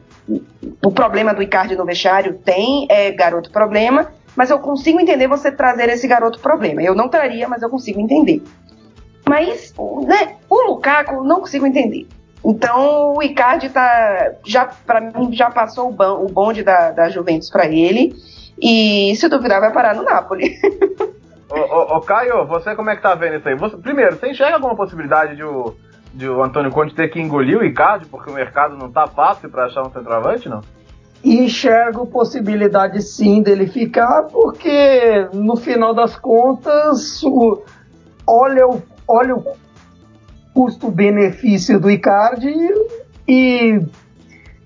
[0.83, 5.51] o problema do Icardi no vestiário tem, é garoto problema, mas eu consigo entender você
[5.51, 6.81] trazer esse garoto problema.
[6.81, 8.41] Eu não traria, mas eu consigo entender.
[9.27, 9.73] Mas
[10.07, 12.07] né, o Lukaku não consigo entender.
[12.45, 17.65] Então o Icardi tá já para mim já passou o, bonde da, da Juventus para
[17.65, 18.13] ele
[18.61, 20.55] e se duvidar vai parar no Napoli.
[21.49, 23.55] ô, ô, ô, Caio, você como é que tá vendo isso aí?
[23.55, 25.73] Você, primeiro, você enxerga alguma possibilidade de o,
[26.13, 29.49] de o Antônio Conte ter que engolir o Icardi porque o mercado não tá fácil
[29.49, 30.61] para achar um centroavante, não?
[31.23, 37.63] enxergo possibilidade sim dele ficar, porque no final das contas, o,
[38.27, 39.43] olha, o, olha o
[40.55, 42.55] custo-benefício do Icardi
[43.27, 43.79] e,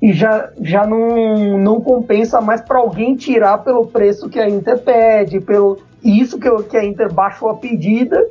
[0.02, 4.80] e já, já não, não compensa mais para alguém tirar pelo preço que a Inter
[4.80, 8.26] pede, pelo isso que, que a Inter baixou a pedida,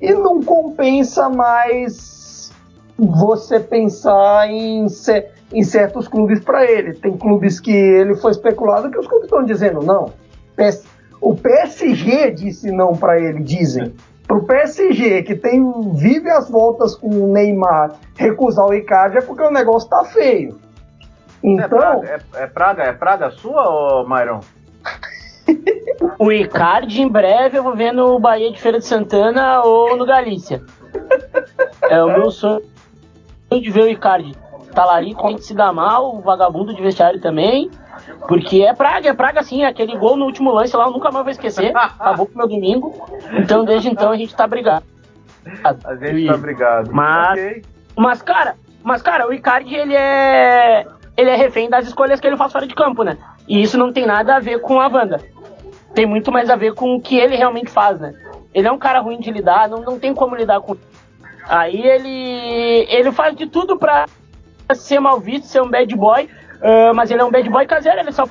[0.00, 2.52] e não compensa mais
[2.96, 4.86] você pensar em
[5.52, 6.94] em certos clubes para ele.
[6.94, 10.12] Tem clubes que ele foi especulado que os clubes estão dizendo não.
[11.20, 13.92] O PSG disse não para ele, dizem.
[14.30, 15.60] Para o PSG, que tem
[15.96, 20.56] vive as voltas com o Neymar, recusar o Icardi é porque o negócio tá feio.
[21.42, 21.64] Então.
[21.64, 24.38] É praga, é, é praga, é praga sua, ô Myron?
[26.16, 30.06] o Icardi, em breve, eu vou ver no Bahia de Feira de Santana ou no
[30.06, 30.62] Galícia.
[31.90, 32.62] É o meu sonho
[33.50, 34.36] de ver o Icardi
[34.72, 37.68] talarico que se dar mal, o vagabundo de vestiário também.
[38.26, 39.64] Porque é praga, é praga sim.
[39.64, 41.76] Aquele gol no último lance lá eu nunca mais vou esquecer.
[41.76, 43.06] Acabou com o meu domingo.
[43.32, 44.84] Então desde então a gente tá brigado.
[45.84, 46.90] A gente tá brigado.
[46.92, 47.62] Mas, okay.
[47.96, 50.86] mas cara, mas cara, o Icardi ele é
[51.16, 53.18] ele é refém das escolhas que ele faz fora de campo, né?
[53.46, 55.20] E isso não tem nada a ver com a Wanda.
[55.94, 58.14] Tem muito mais a ver com o que ele realmente faz, né?
[58.54, 60.76] Ele é um cara ruim de lidar, não, não tem como lidar com.
[61.48, 64.06] Aí ele ele faz de tudo pra
[64.74, 66.28] ser mal visto, ser um bad boy,
[66.62, 68.26] uh, mas ele é um bad boy caseiro, ele só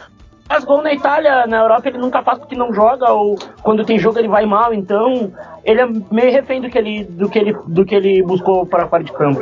[0.48, 4.00] faz gol na Itália, na Europa ele nunca faz porque não joga, ou quando tem
[4.00, 5.32] jogo ele vai mal, então
[5.64, 8.88] ele é meio refém do que ele, do que ele, do que ele buscou para
[8.88, 9.42] fora de campo.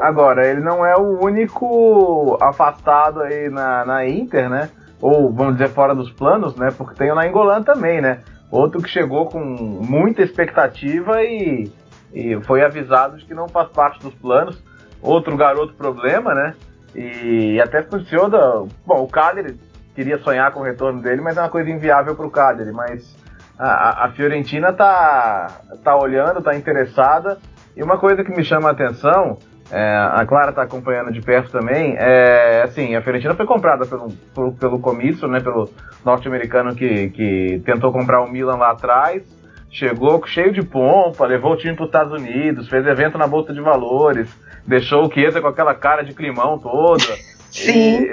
[0.00, 4.70] Agora, ele não é o único afastado aí na, na Inter, né?
[5.00, 6.72] Ou vamos dizer fora dos planos, né?
[6.76, 8.20] Porque tem o Nainggolan também, né?
[8.50, 11.70] Outro que chegou com muita expectativa e,
[12.12, 14.60] e foi avisado de que não faz parte dos planos.
[15.02, 16.54] Outro garoto problema, né?
[16.96, 18.64] E até da.
[18.86, 19.60] Bom, o Cagliari
[19.94, 22.72] queria sonhar com o retorno dele, mas é uma coisa inviável para o Cagliari.
[22.72, 23.14] Mas
[23.58, 27.38] a, a, Fiorentina tá, tá olhando, tá interessada.
[27.76, 29.36] E uma coisa que me chama a atenção,
[29.70, 34.08] é, a Clara tá acompanhando de perto também, é assim, a Fiorentina foi comprada pelo,
[34.34, 35.68] pelo, pelo comício, né, pelo
[36.02, 39.22] norte-americano que, que tentou comprar o Milan lá atrás,
[39.70, 43.52] chegou cheio de pompa, levou o time para os Estados Unidos, fez evento na Bolsa
[43.52, 44.34] de Valores,
[44.66, 47.04] deixou o Chiesa com aquela cara de climão toda.
[47.50, 48.06] Sim.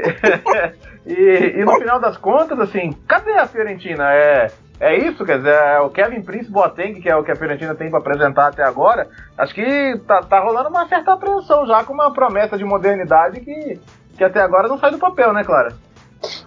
[1.06, 4.14] E, e, e, no final das contas, assim, cadê a Fiorentina?
[4.14, 7.36] É, é isso, quer dizer, é o Kevin Prince Boateng, que é o que a
[7.36, 11.84] Fiorentina tem para apresentar até agora, acho que tá, tá rolando uma certa apreensão já
[11.84, 13.80] com uma promessa de modernidade que,
[14.18, 15.74] que até agora não sai do papel, né, Clara?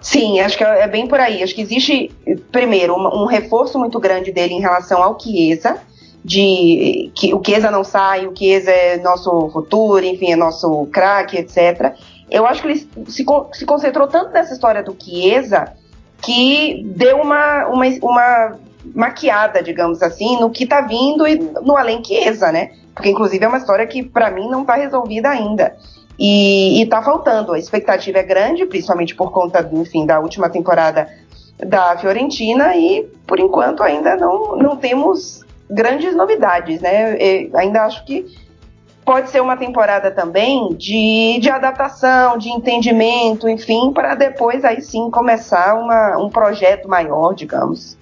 [0.01, 1.43] Sim, acho que é bem por aí.
[1.43, 2.11] Acho que existe,
[2.51, 5.79] primeiro, um, um reforço muito grande dele em relação ao Chiesa,
[6.27, 11.37] de que o Chiesa não sai, o Chiesa é nosso futuro, enfim, é nosso craque,
[11.37, 11.95] etc.
[12.29, 15.73] Eu acho que ele se, se concentrou tanto nessa história do Chiesa
[16.21, 18.59] que deu uma, uma, uma
[18.93, 22.73] maquiada, digamos assim, no que está vindo e no além Chiesa, né?
[22.93, 25.77] Porque, inclusive, é uma história que, para mim, não está resolvida ainda.
[26.19, 27.53] E, está faltando.
[27.53, 31.09] A expectativa é grande, principalmente por conta, enfim, da última temporada
[31.57, 37.17] da Fiorentina e, por enquanto, ainda não, não temos grandes novidades, né?
[37.19, 38.25] Eu ainda acho que
[39.05, 45.11] pode ser uma temporada também de, de adaptação, de entendimento, enfim, para depois aí sim
[45.11, 47.97] começar uma, um projeto maior, digamos.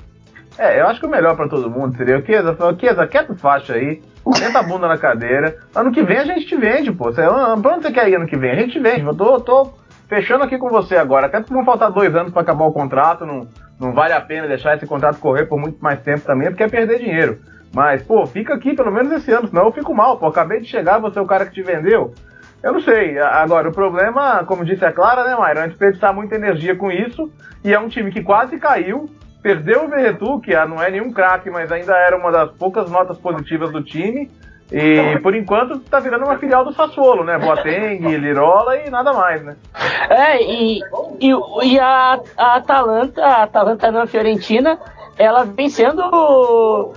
[0.57, 3.35] É, eu acho que o melhor para todo mundo seria o Kiesa, o Kiesa, quieto
[3.35, 4.01] faixa aí,
[4.37, 5.59] senta a bunda na cadeira.
[5.75, 7.13] Ano que vem a gente te vende, pô.
[7.13, 8.53] Você, pra onde você quer ir ano que vem?
[8.53, 9.03] A gente te vende.
[9.03, 9.73] Eu tô, tô
[10.09, 11.27] fechando aqui com você agora.
[11.27, 13.27] Até porque vão faltar dois anos para acabar o contrato.
[13.27, 13.49] Não,
[13.81, 16.69] não vale a pena deixar esse contrato correr por muito mais tempo também, porque é
[16.69, 17.41] perder dinheiro.
[17.75, 20.27] Mas, pô, fica aqui pelo menos esse ano, senão eu fico mal, pô.
[20.27, 22.15] Acabei de chegar, você é o cara que te vendeu.
[22.63, 23.19] Eu não sei.
[23.19, 27.31] Agora, o problema, como disse a Clara, né, Mayra, é desperdiçar muita energia com isso.
[27.63, 29.11] E é um time que quase caiu,
[29.43, 33.19] perdeu o Verretu, que não é nenhum craque, mas ainda era uma das poucas notas
[33.19, 34.31] positivas do time.
[34.73, 37.39] E por enquanto tá virando uma filial do Sassuolo, né?
[37.39, 39.57] Boateng, Lirola e nada mais, né?
[40.09, 40.81] É, e,
[41.21, 44.79] e, e a, a Atalanta, a Atalanta na Fiorentina,
[45.19, 46.95] ela vem sendo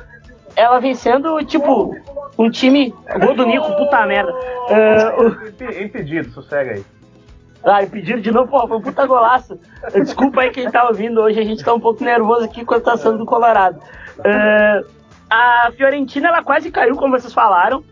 [0.57, 1.95] ela vencendo, tipo,
[2.37, 2.93] um time.
[3.19, 4.33] Gol do Nico, puta merda.
[4.33, 6.85] Uh, impedido, sossega aí.
[7.63, 9.59] Ah, impedido de novo, porra, foi um puta golaço.
[9.93, 12.77] Desculpa aí quem tá ouvindo hoje, a gente tá um pouco nervoso aqui com a
[12.77, 13.77] situação do Colorado.
[14.19, 14.87] Uh,
[15.29, 17.83] a Fiorentina, ela quase caiu, como vocês falaram.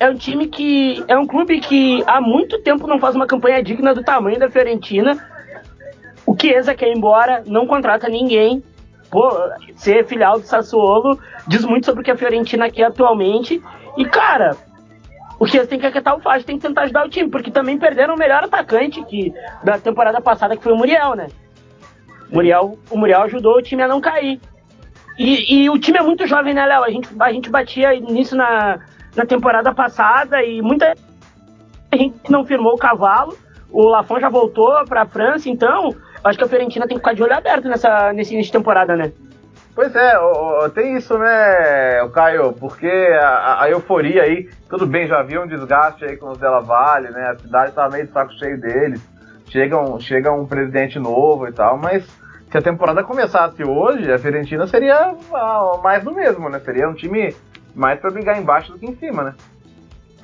[0.00, 1.04] É um time que.
[1.06, 4.50] É um clube que há muito tempo não faz uma campanha digna do tamanho da
[4.50, 5.18] Fiorentina.
[6.26, 8.62] O Chiesa quer ir embora, não contrata ninguém
[9.14, 9.30] pô,
[9.76, 13.62] ser filial do Sassuolo diz muito sobre o que a Fiorentina quer atualmente.
[13.96, 14.56] E, cara,
[15.38, 17.48] o que eles têm que acatar o Fage, tem que tentar ajudar o time, porque
[17.48, 21.28] também perderam o melhor atacante que, da temporada passada, que foi o Muriel, né?
[22.28, 24.40] Muriel, o Muriel ajudou o time a não cair.
[25.16, 26.82] E, e o time é muito jovem, né, Léo?
[26.82, 28.80] A gente, a gente batia nisso na,
[29.14, 30.92] na temporada passada e muita
[31.92, 33.38] gente não firmou o cavalo.
[33.70, 35.94] O Lafon já voltou para a França, então
[36.24, 38.96] acho que a Fiorentina tem que ficar de olho aberto nessa, nesse início de temporada,
[38.96, 39.12] né?
[39.74, 40.12] Pois é,
[40.72, 42.52] tem isso, né, Caio?
[42.52, 46.60] Porque a, a, euforia aí, tudo bem, já havia um desgaste aí com os Della
[46.60, 47.30] Valle, né?
[47.30, 49.00] A cidade tava meio de saco cheio deles.
[49.46, 52.04] Chega um, chega um presidente novo e tal, mas
[52.50, 55.12] se a temporada começasse hoje, a Fiorentina seria
[55.82, 56.60] mais do mesmo, né?
[56.60, 57.34] Seria um time
[57.74, 59.34] mais para brigar embaixo do que em cima, né?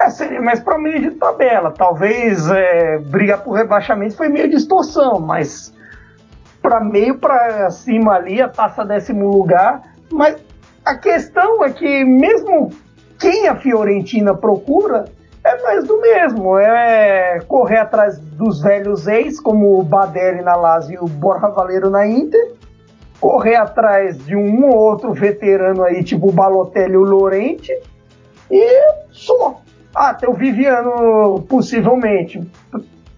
[0.01, 1.73] É, seria mais para meio de tabela.
[1.73, 5.75] Talvez é, brigar por rebaixamento foi meio distorção, mas
[6.63, 9.83] para meio para cima ali, a taça décimo lugar.
[10.11, 10.37] Mas
[10.85, 12.71] a questão é que mesmo
[13.19, 15.05] quem a Fiorentina procura
[15.45, 20.95] é mais do mesmo, é correr atrás dos velhos ex, como o Badelli na Lazio
[20.95, 22.53] e o Borja Valero na Inter,
[23.19, 27.73] correr atrás de um ou outro veterano aí, tipo o Balotelli e o Lorente,
[28.51, 29.61] e só.
[29.95, 32.41] Ah, tem o Viviano possivelmente.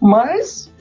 [0.00, 0.71] Mas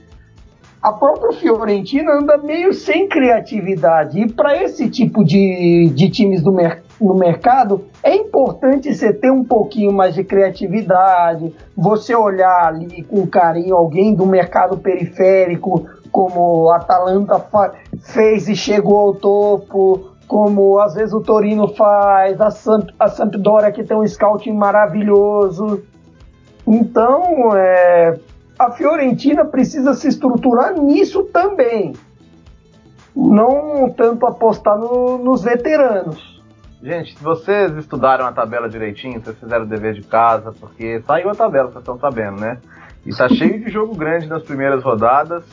[0.82, 4.20] a própria Fiorentina anda meio sem criatividade.
[4.20, 9.32] E para esse tipo de, de times do mer no mercado, é importante você ter
[9.32, 16.70] um pouquinho mais de criatividade, você olhar ali com carinho alguém do mercado periférico, como
[16.70, 17.44] a Atalanta
[18.02, 23.72] fez e chegou ao topo, como às vezes o Torino faz, a, Samp a Sampdoria
[23.72, 25.82] que tem um scouting maravilhoso.
[26.68, 28.20] Então, é,
[28.62, 31.94] a Fiorentina precisa se estruturar nisso também.
[33.16, 36.40] não tanto apostar no, nos veteranos.
[36.82, 41.30] Gente, se vocês estudaram a tabela direitinho, vocês fizeram o dever de casa, porque saiu
[41.30, 42.60] a tabela, vocês estão sabendo, né?
[43.04, 45.44] E tá cheio de jogo grande nas primeiras rodadas.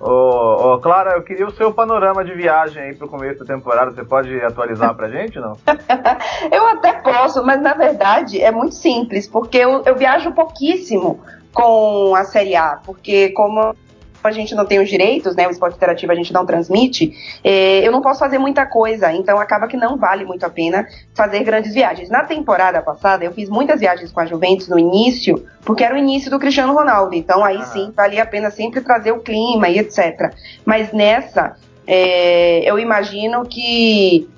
[0.00, 3.92] Ô, ô, Clara, eu queria o seu panorama de viagem aí pro começo da temporada.
[3.92, 5.56] Você pode atualizar pra gente, não?
[6.50, 11.20] eu até posso, mas na verdade é muito simples, porque eu, eu viajo pouquíssimo
[11.54, 13.74] com a Série A, porque como
[14.22, 15.46] a gente não tem os direitos, né?
[15.46, 17.12] O esporte interativo a gente não transmite,
[17.44, 20.86] é, eu não posso fazer muita coisa, então acaba que não vale muito a pena
[21.14, 22.08] fazer grandes viagens.
[22.08, 25.98] Na temporada passada, eu fiz muitas viagens com a Juventus no início, porque era o
[25.98, 29.78] início do Cristiano Ronaldo, então aí sim valia a pena sempre trazer o clima e
[29.78, 30.34] etc.
[30.64, 34.33] Mas nessa, é, eu imagino que ah,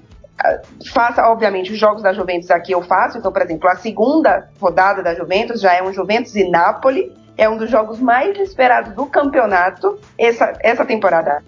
[0.93, 3.18] faça, obviamente, os jogos da Juventus aqui eu faço.
[3.18, 7.49] Então, por exemplo, a segunda rodada da Juventus já é um Juventus e Napoli é
[7.49, 11.43] um dos jogos mais esperados do campeonato essa, essa temporada.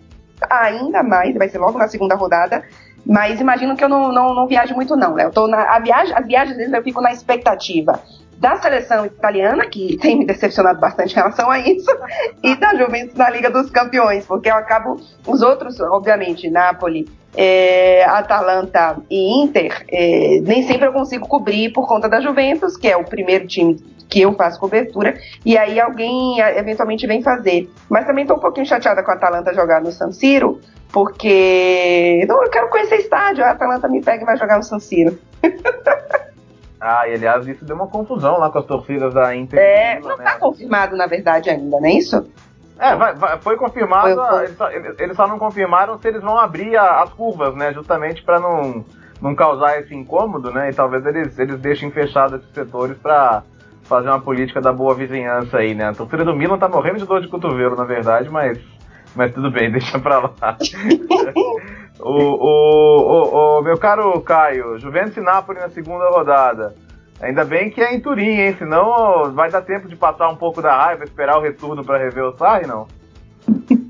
[0.48, 2.62] Ainda mais, vai ser logo na segunda rodada.
[3.06, 5.24] Mas imagino que eu não, não, não viajo muito, não, né?
[5.24, 8.02] Eu tô na, a viagem, as viagens vezes eu fico na expectativa
[8.38, 11.90] da seleção italiana, que tem me decepcionado bastante em relação a isso,
[12.42, 15.00] e da Juventus na Liga dos Campeões, porque eu acabo.
[15.26, 21.86] Os outros, obviamente, Napoli, é, Atalanta e Inter, é, nem sempre eu consigo cobrir por
[21.86, 23.76] conta da Juventus, que é o primeiro time
[24.08, 27.70] que eu faço cobertura, e aí alguém eventualmente vem fazer.
[27.88, 30.60] Mas também estou um pouquinho chateada com a Atalanta jogar no San Siro,
[30.90, 34.78] porque não, eu quero conhecer estádio, a Atalanta me pega e vai jogar no San
[34.78, 35.18] Siro.
[36.80, 39.58] ah, e aliás, isso deu uma confusão lá com as torcidas da Inter.
[39.58, 40.36] É, não está né?
[40.40, 42.26] confirmado na verdade ainda, não é isso?
[42.78, 44.44] É, vai, vai, foi confirmado, foi, foi.
[44.44, 47.72] Eles, só, eles, só, não confirmaram se eles vão abrir a, as curvas, né?
[47.72, 48.84] Justamente para não,
[49.20, 50.70] não causar esse incômodo, né?
[50.70, 53.42] E talvez eles, eles deixem fechados esses setores para
[53.82, 55.88] fazer uma política da boa vizinhança aí, né?
[55.88, 58.58] A torcida do Milan tá morrendo de dor de cotovelo, na verdade, mas,
[59.16, 60.32] mas tudo bem, deixa pra lá.
[61.98, 66.74] o, o, o, o, meu caro Caio, Juventus e Napoli na segunda rodada.
[67.20, 68.54] Ainda bem que é em Turim, hein?
[68.56, 72.24] Senão vai dar tempo de passar um pouco da raiva, esperar o retorno para rever
[72.24, 72.86] o Sarri, não?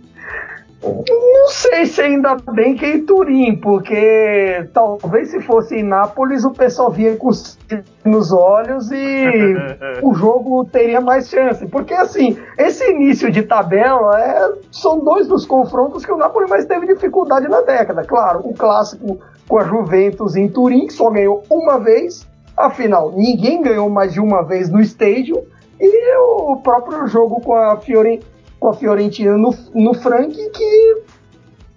[0.80, 6.44] Não sei se ainda bem que é em Turim, porque talvez se fosse em Nápoles
[6.44, 7.30] o pessoal via com
[8.04, 9.56] nos olhos e
[10.02, 11.66] o jogo teria mais chance.
[11.66, 16.64] Porque assim, esse início de tabela é, são dois dos confrontos que o Napoli mais
[16.64, 18.04] teve dificuldade na década.
[18.04, 19.18] Claro, o clássico
[19.48, 22.28] com a Juventus em Turim, que só ganhou uma vez,
[22.58, 25.42] afinal, ninguém ganhou mais de uma vez no estádio,
[25.80, 31.02] e o próprio jogo com a Fiorentina com a Fiorentina no, no Frank que,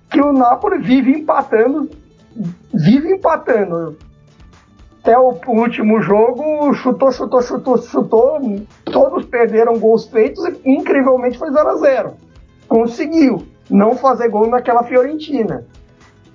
[0.09, 1.89] que o Napoli vive empatando,
[2.73, 3.97] vive empatando.
[5.01, 8.39] Até o último jogo, chutou, chutou, chutou, chutou,
[8.85, 12.13] todos perderam gols feitos e incrivelmente foi 0 a 0
[12.67, 15.65] Conseguiu não fazer gol naquela Fiorentina.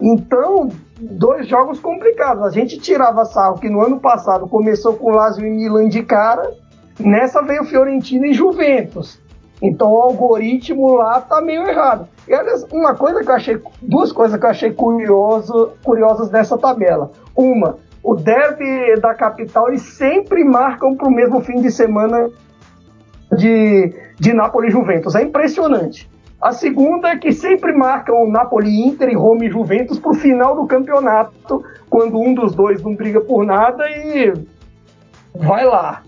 [0.00, 0.68] Então,
[1.00, 2.42] dois jogos complicados.
[2.44, 6.52] A gente tirava sarro que no ano passado começou com Lazio e Milan de cara,
[6.98, 9.20] nessa veio Fiorentina e Juventus.
[9.60, 12.06] Então o algoritmo lá tá meio errado.
[12.28, 16.58] E aliás, uma coisa que eu achei, duas coisas que eu achei curioso, curiosas dessa
[16.58, 17.10] tabela.
[17.34, 22.28] Uma, o derby da capital eles sempre marcam para o mesmo fim de semana
[23.32, 25.14] de, de Napoli e Juventus.
[25.14, 26.08] É impressionante.
[26.40, 30.54] A segunda é que sempre marcam Napoli Inter e Roma e Juventus para o final
[30.54, 34.34] do campeonato, quando um dos dois não briga por nada e
[35.34, 36.02] vai lá.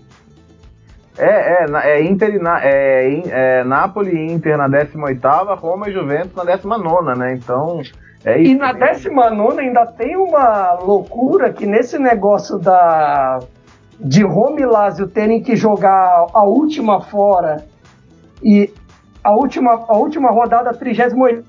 [1.17, 6.33] É, é, é Inter na, é, é, Napoli e Inter na 18ª, Roma e Juventus
[6.35, 7.33] na 19 né?
[7.33, 7.81] Então,
[8.23, 8.51] é isso.
[8.51, 13.39] E na 19 ainda tem uma loucura que nesse negócio da
[13.99, 17.65] de Roma e Lazio terem que jogar a última fora
[18.41, 18.73] e
[19.23, 21.43] a última, a última rodada, a 38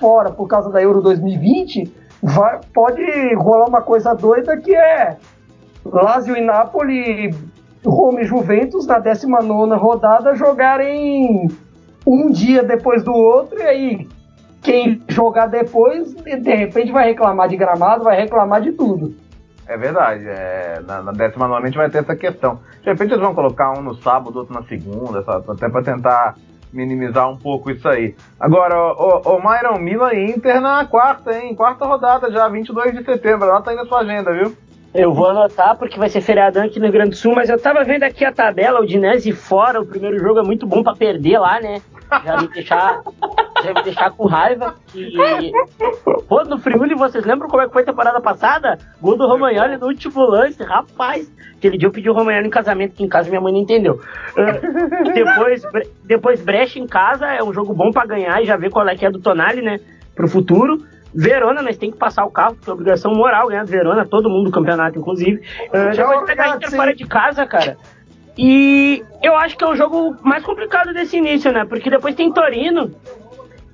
[0.00, 1.92] fora por causa da Euro 2020,
[2.22, 5.16] vai, pode rolar uma coisa doida que é
[5.84, 7.34] Lazio e Napoli
[7.84, 11.48] Roma e Juventus na 19 rodada jogarem
[12.06, 14.08] um dia depois do outro, e aí
[14.62, 19.14] quem jogar depois, de repente vai reclamar de gramado, vai reclamar de tudo.
[19.66, 22.60] É verdade, é, na, na 19 a gente vai ter essa questão.
[22.82, 25.44] De repente eles vão colocar um no sábado, outro na segunda, sabe?
[25.48, 26.34] até para tentar
[26.72, 28.14] minimizar um pouco isso aí.
[28.38, 31.54] Agora, o, o, o Myron Milan e Inter na quarta, hein?
[31.54, 33.48] Quarta rodada já, 22 de setembro.
[33.48, 34.54] Anota aí na sua agenda, viu?
[34.92, 37.60] Eu vou anotar porque vai ser feriadão aqui no Rio Grande do Sul, mas eu
[37.60, 40.94] tava vendo aqui a tabela, o Dinese fora, o primeiro jogo é muito bom para
[40.94, 41.80] perder lá, né?
[42.24, 43.02] Já me deixar,
[43.72, 44.74] me deixar com raiva.
[44.88, 45.12] Que...
[46.28, 48.78] Pô, no Friuli, vocês lembram como é que foi a temporada passada?
[49.00, 51.32] Gol do Romagnoli no último lance, rapaz.
[51.56, 53.94] Aquele dia eu pedi o Romagnoli em casamento, que em casa minha mãe não entendeu.
[53.94, 55.62] Uh, depois,
[56.04, 58.94] depois Brecha em casa, é um jogo bom para ganhar e já ver qual é
[58.94, 59.80] que é do Tonali, né?
[60.14, 60.78] pro futuro.
[61.14, 64.28] Verona, nós tem que passar o carro, porque é obrigação moral ganhar do Verona, todo
[64.28, 65.42] mundo do campeonato, inclusive.
[65.68, 67.76] Uh, já vai pegar a Inter fora de casa, cara.
[68.36, 71.64] E eu acho que é o jogo mais complicado desse início, né?
[71.64, 72.90] Porque depois tem Torino.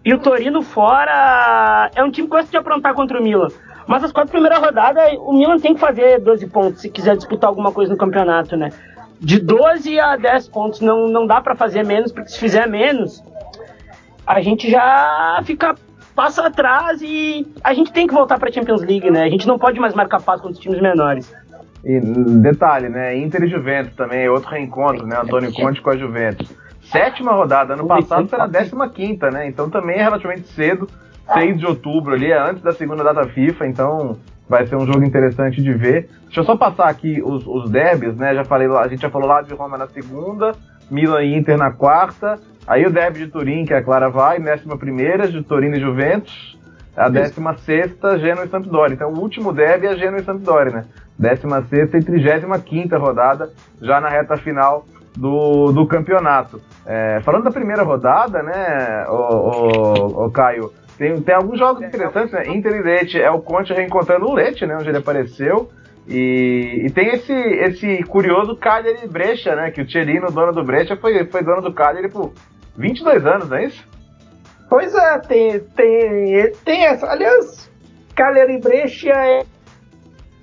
[0.04, 3.48] E o Torino fora é um time que gosta de aprontar contra o Milan.
[3.86, 7.48] Mas as quatro primeiras rodadas, o Milan tem que fazer 12 pontos se quiser disputar
[7.48, 8.70] alguma coisa no campeonato, né?
[9.18, 13.22] De 12 a 10 pontos não, não dá para fazer menos, porque se fizer menos,
[14.26, 15.74] a gente já fica
[16.14, 19.24] passa atrás e a gente tem que voltar para Champions League, né?
[19.24, 21.34] A gente não pode mais marcar passo contra os times menores.
[21.84, 23.16] E detalhe, né?
[23.16, 25.18] Inter e Juventus também, outro reencontro, né?
[25.18, 26.48] Antônio Conte com a Juventus.
[26.90, 29.46] Sétima rodada, ano passado foi na décima quinta, né?
[29.46, 30.88] Então também é relativamente cedo,
[31.32, 34.18] 6 de outubro ali, é antes da segunda data FIFA, então
[34.48, 36.08] vai ser um jogo interessante de ver.
[36.24, 38.34] Deixa eu só passar aqui os, os derbys, né?
[38.34, 40.52] Já falei, a gente já falou lá de Roma na segunda,
[40.90, 42.38] Milan e Inter na quarta,
[42.70, 46.56] Aí o derby de Turim, que a Clara vai, décima primeira, de Torino e Juventus.
[46.96, 48.94] A décima sexta, Genoa e Sampdoria.
[48.94, 50.84] Então o último derby é Genoa e Sampdoria, né?
[51.18, 54.84] Décima sexta e trigésima quinta rodada, já na reta final
[55.16, 56.60] do, do campeonato.
[56.86, 62.30] É, falando da primeira rodada, né, o, o, o Caio, tem, tem alguns jogos interessantes,
[62.30, 62.46] né?
[62.48, 64.76] Inter e Leite é o Conte reencontrando o Leite, né?
[64.76, 65.70] Onde ele apareceu.
[66.06, 69.70] E, e, tem esse, esse curioso Cagliari Brecha, né?
[69.70, 72.34] Que o Tcherino, dono do Brecha, foi, foi dono do Cagliari por
[72.76, 73.82] 22 anos, não é isso?
[74.68, 77.10] Pois é, tem, tem, tem essa.
[77.10, 77.70] Aliás,
[78.14, 79.46] Cagliari Brescia é,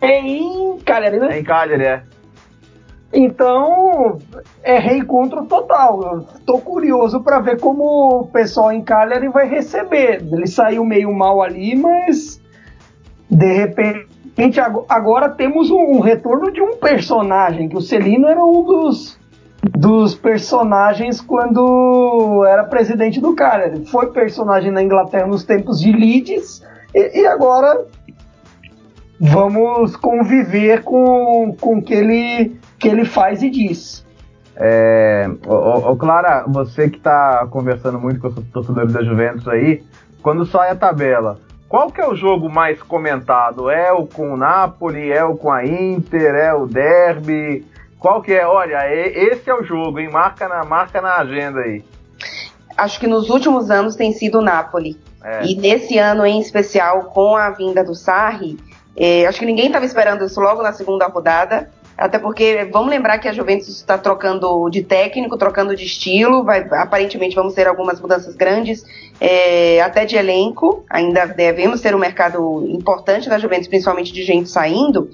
[0.02, 1.36] é em Cagliari, né?
[1.36, 2.04] É em Cagliari, é.
[3.14, 4.20] Então,
[4.64, 6.04] é reencontro total.
[6.04, 10.22] Eu tô curioso para ver como o pessoal em Cagliari vai receber.
[10.32, 12.42] Ele saiu meio mal ali, mas
[13.30, 19.18] de repente agora temos um, retorno de um personagem, que o Celino era um dos
[19.76, 23.36] dos personagens quando era presidente do.
[23.66, 27.86] Ele foi personagem na Inglaterra nos tempos de Leeds e, e agora
[29.20, 34.06] vamos conviver com, com que ele, que ele faz e diz.
[34.56, 39.84] É, ô, ô, Clara, você que está conversando muito com os torcedores da Juventus aí,
[40.22, 43.70] quando sai a tabela, qual que é o jogo mais comentado?
[43.70, 45.12] É o com o Napoli?
[45.12, 46.34] É o com a Inter?
[46.34, 47.66] É o Derby?
[48.00, 48.48] Qual que é?
[48.48, 50.10] Olha, esse é o jogo, hein?
[50.10, 51.84] Marca na, marca na agenda aí.
[52.78, 54.98] Acho que nos últimos anos tem sido o Napoli.
[55.24, 55.46] É.
[55.46, 58.58] E nesse ano em especial, com a vinda do Sarri,
[58.96, 61.70] é, acho que ninguém estava esperando isso logo na segunda rodada.
[61.98, 66.44] Até porque vamos lembrar que a Juventus está trocando de técnico, trocando de estilo.
[66.44, 68.86] Vai, aparentemente vamos ter algumas mudanças grandes,
[69.20, 70.86] é, até de elenco.
[70.92, 75.10] Ainda devemos ter um mercado importante na Juventus, principalmente de gente saindo.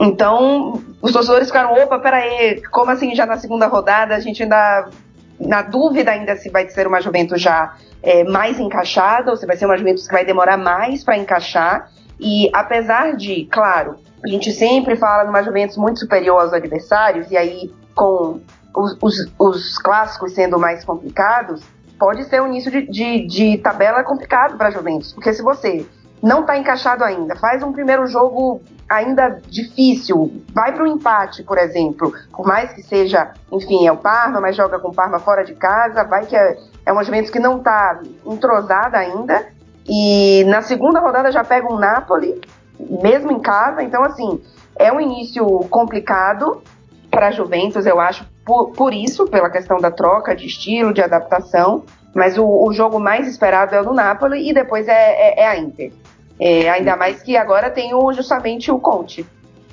[0.00, 4.16] Então, os torcedores ficaram, opa, peraí, como assim já na segunda rodada?
[4.16, 4.90] A gente ainda,
[5.38, 9.56] na dúvida ainda se vai ser uma Juventus já é, mais encaixada, ou se vai
[9.56, 11.88] ser uma Juventus que vai demorar mais para encaixar.
[12.18, 13.96] E apesar de, claro,
[14.26, 18.40] a gente sempre fala numa Juventus muito superior aos adversários, e aí com
[18.74, 21.62] os, os, os clássicos sendo mais complicados,
[21.96, 25.86] pode ser um início de, de, de tabela complicado para a Juventus, porque se você
[26.20, 31.56] não está encaixado ainda, faz um primeiro jogo ainda difícil, vai para o empate, por
[31.56, 35.44] exemplo, por mais que seja, enfim, é o Parma, mas joga com o Parma fora
[35.44, 39.46] de casa, vai que é, é um Juventus que não está entrosada ainda,
[39.88, 42.40] e na segunda rodada já pega um Napoli,
[42.78, 44.40] mesmo em casa, então assim,
[44.78, 46.62] é um início complicado
[47.10, 51.02] para a Juventus, eu acho, por, por, isso, pela questão da troca de estilo, de
[51.02, 55.40] adaptação, mas o, o jogo mais esperado é o do Napoli e depois é, é,
[55.40, 55.92] é a Inter.
[56.38, 59.24] É, ainda mais que agora tem o, justamente o Conte.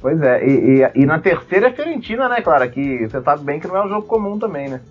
[0.01, 2.68] Pois é, e, e, e, na terceira é Fiorentina, né, Clara?
[2.68, 4.82] Que você sabe bem que não é um jogo comum também, né?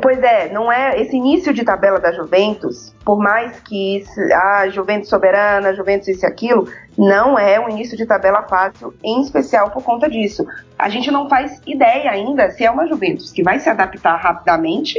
[0.00, 4.68] Pois é, não é esse início de tabela da Juventus, por mais que a ah,
[4.68, 9.70] Juventus soberana, Juventus isso e aquilo, não é um início de tabela fácil, em especial
[9.70, 10.46] por conta disso.
[10.78, 14.98] A gente não faz ideia ainda se é uma Juventus que vai se adaptar rapidamente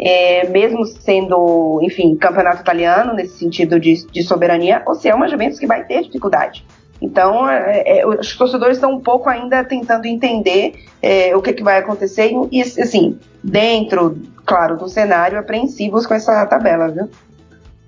[0.00, 5.28] é, mesmo sendo, enfim, campeonato italiano, nesse sentido de, de, soberania, ou se é uma
[5.28, 6.64] Juventus que vai ter dificuldade.
[7.02, 10.72] Então, é, é, os torcedores estão um pouco ainda tentando entender
[11.02, 16.46] é, o que, que vai acontecer e, assim, dentro, claro, do cenário, apreensivos com essa
[16.46, 17.10] tabela, viu?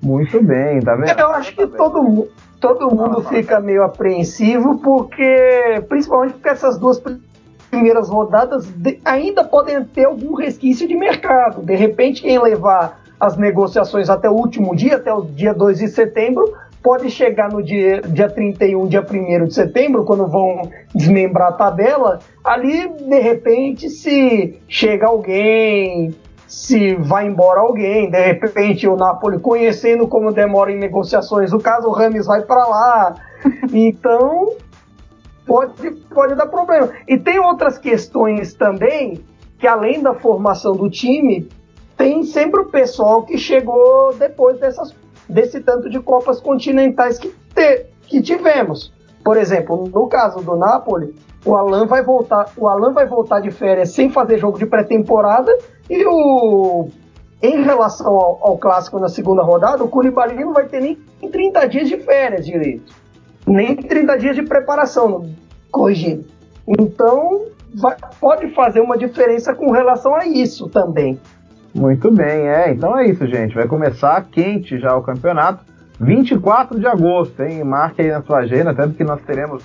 [0.02, 1.18] Muito bem, tá vendo?
[1.18, 2.28] Eu acho que todo,
[2.62, 7.02] todo mundo fica meio apreensivo, porque, principalmente porque essas duas
[7.68, 11.60] primeiras rodadas de, ainda podem ter algum resquício de mercado.
[11.60, 15.88] De repente, quem levar as negociações até o último dia, até o dia 2 de
[15.88, 21.52] setembro, pode chegar no dia, dia 31, dia 1 de setembro, quando vão desmembrar a
[21.52, 26.14] tabela, ali, de repente, se chega alguém,
[26.52, 31.88] se vai embora alguém, de repente o Napoli conhecendo como demora em negociações, o caso
[31.88, 33.14] o Rames vai para lá.
[33.72, 34.54] Então,
[35.44, 36.90] pode, pode dar problema.
[37.08, 39.24] E tem outras questões também,
[39.58, 41.48] que além da formação do time,
[41.96, 44.94] tem sempre o pessoal que chegou depois dessas,
[45.28, 48.92] desse tanto de Copas Continentais que, te, que tivemos.
[49.24, 51.14] Por exemplo, no caso do Napoli,
[51.44, 55.56] o Alan vai voltar, o Alan vai voltar de férias sem fazer jogo de pré-temporada
[55.88, 56.88] e o
[57.42, 60.96] em relação ao, ao, clássico na segunda rodada, o Koulibaly não vai ter nem
[61.28, 62.94] 30 dias de férias direito.
[63.44, 65.28] Nem 30 dias de preparação,
[65.68, 66.24] corrigindo.
[66.68, 71.18] Então, vai, pode fazer uma diferença com relação a isso também.
[71.74, 72.70] Muito bem, é.
[72.70, 73.54] Então é isso, gente.
[73.54, 75.64] Vai começar quente já o campeonato.
[76.02, 77.62] 24 de agosto, hein?
[77.62, 79.62] Marque aí na sua agenda, até porque nós teremos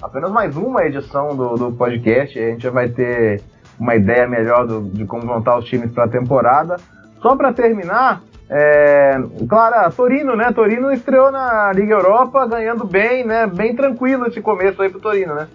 [0.00, 2.38] apenas mais uma edição do, do podcast.
[2.38, 3.42] A gente já vai ter
[3.78, 6.76] uma ideia melhor do, de como vão estar os times para a temporada.
[7.20, 9.16] Só para terminar, é,
[9.48, 10.52] Clara, Torino, né?
[10.52, 13.48] Torino estreou na Liga Europa ganhando bem, né?
[13.48, 15.48] Bem tranquilo esse começo aí pro Torino, né?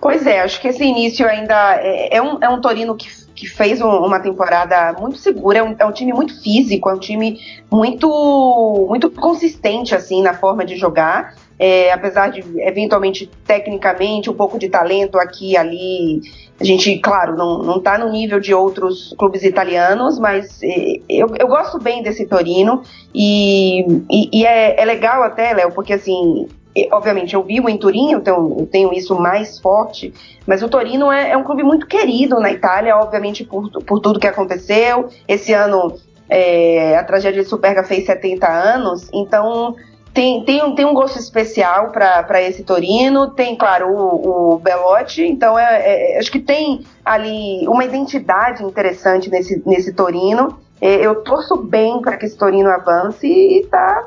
[0.00, 3.46] Pois é, acho que esse início ainda é, é um, é um Torino que, que
[3.46, 6.98] fez um, uma temporada muito segura, é um, é um, time muito físico, é um
[6.98, 11.34] time muito, muito consistente assim na forma de jogar.
[11.58, 16.20] É, apesar de eventualmente tecnicamente um pouco de talento aqui e ali,
[16.60, 21.28] a gente, claro, não, não tá no nível de outros clubes italianos, mas é, eu,
[21.38, 22.82] eu gosto bem desse Torino
[23.14, 26.48] e, e, e é, é legal até, Léo, porque assim,
[26.90, 30.12] obviamente, eu vivo em Turim, então eu tenho isso mais forte,
[30.46, 34.18] mas o Torino é, é, um clube muito querido na Itália, obviamente, por, por tudo
[34.18, 35.08] que aconteceu.
[35.28, 35.94] Esse ano
[36.28, 39.76] é, a tragédia de Superga fez 70 anos, então
[40.14, 43.30] tem, tem, um, tem um gosto especial para esse Torino.
[43.30, 49.30] Tem, claro, o, o Belotti, então é, é, acho que tem ali uma identidade interessante
[49.30, 50.58] nesse, nesse Torino.
[50.80, 54.06] É, eu torço bem para que esse Torino avance e tá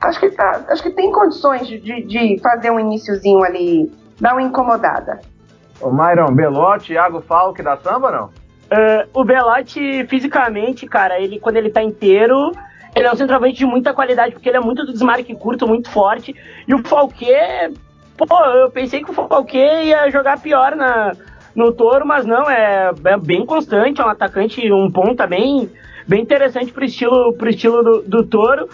[0.00, 3.90] acho que, tá, acho que tem condições de, de fazer um iníciozinho ali,
[4.20, 5.20] dar uma incomodada.
[5.80, 8.24] Ô Myron, Belotti, Thiago Falque da samba não?
[8.66, 12.52] Uh, o Belotti, fisicamente, cara, ele quando ele tá inteiro,
[12.94, 15.90] ele é um centroavante de muita qualidade, porque ele é muito do desmarque curto, muito
[15.90, 16.34] forte.
[16.66, 17.26] E o Falque,
[18.16, 21.12] pô, eu pensei que o Falque ia jogar pior na,
[21.54, 25.70] no Toro, mas não, é, é bem constante, é um atacante, um ponta bem,
[26.08, 28.68] bem interessante pro estilo, pro estilo do, do Toro.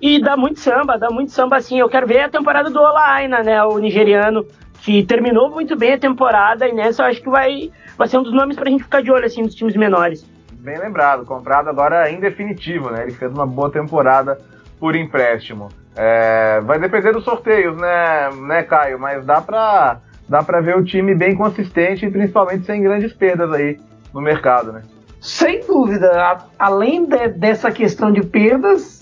[0.00, 1.78] E dá muito samba, dá muito samba assim.
[1.78, 3.62] Eu quero ver a temporada do Olaina, né?
[3.64, 4.46] O nigeriano,
[4.80, 8.22] que terminou muito bem a temporada e nessa eu acho que vai, vai ser um
[8.22, 10.24] dos nomes pra gente ficar de olho, assim, dos times menores.
[10.52, 13.02] Bem lembrado, comprado agora em definitivo, né?
[13.02, 14.38] Ele fez uma boa temporada
[14.78, 15.68] por empréstimo.
[15.96, 18.98] É, vai depender dos sorteios, né, né, Caio?
[18.98, 23.52] Mas dá pra, dá pra ver o time bem consistente e principalmente sem grandes perdas
[23.52, 23.78] aí
[24.14, 24.82] no mercado, né?
[25.20, 26.10] Sem dúvida.
[26.20, 28.97] A, além de, dessa questão de perdas,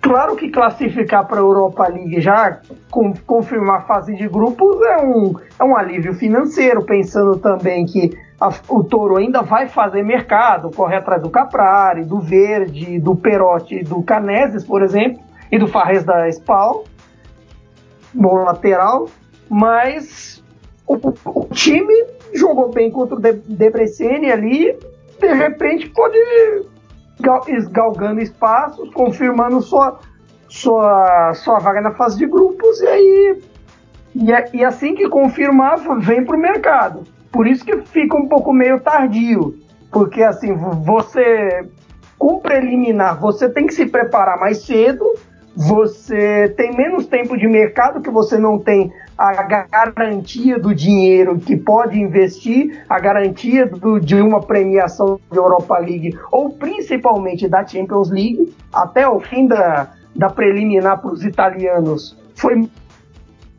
[0.00, 4.98] Claro que classificar para a Europa League já com, confirmar a fase de grupos é
[4.98, 10.70] um, é um alívio financeiro, pensando também que a, o Toro ainda vai fazer mercado,
[10.70, 15.20] corre atrás do Caprari, do Verde, do Perotti, do Caneses, por exemplo,
[15.50, 16.84] e do Farres da Spal,
[18.14, 19.08] bom lateral,
[19.48, 20.42] mas
[20.86, 24.76] o, o, time jogou bem contra o Debreceni ali,
[25.20, 26.16] de repente pode
[27.20, 29.98] galgando espaços, confirmando sua,
[30.48, 33.42] sua, sua vaga na fase de grupos, e aí.
[34.14, 37.04] E, é, e assim que confirmar, vem para o mercado.
[37.30, 39.54] Por isso que fica um pouco meio tardio.
[39.90, 41.68] Porque assim, você.
[42.18, 45.04] Com preliminar, você tem que se preparar mais cedo,
[45.54, 51.56] você tem menos tempo de mercado que você não tem a garantia do dinheiro que
[51.56, 58.10] pode investir, a garantia do, de uma premiação de Europa League ou principalmente da Champions
[58.10, 62.70] League, até o fim da, da preliminar para os italianos foi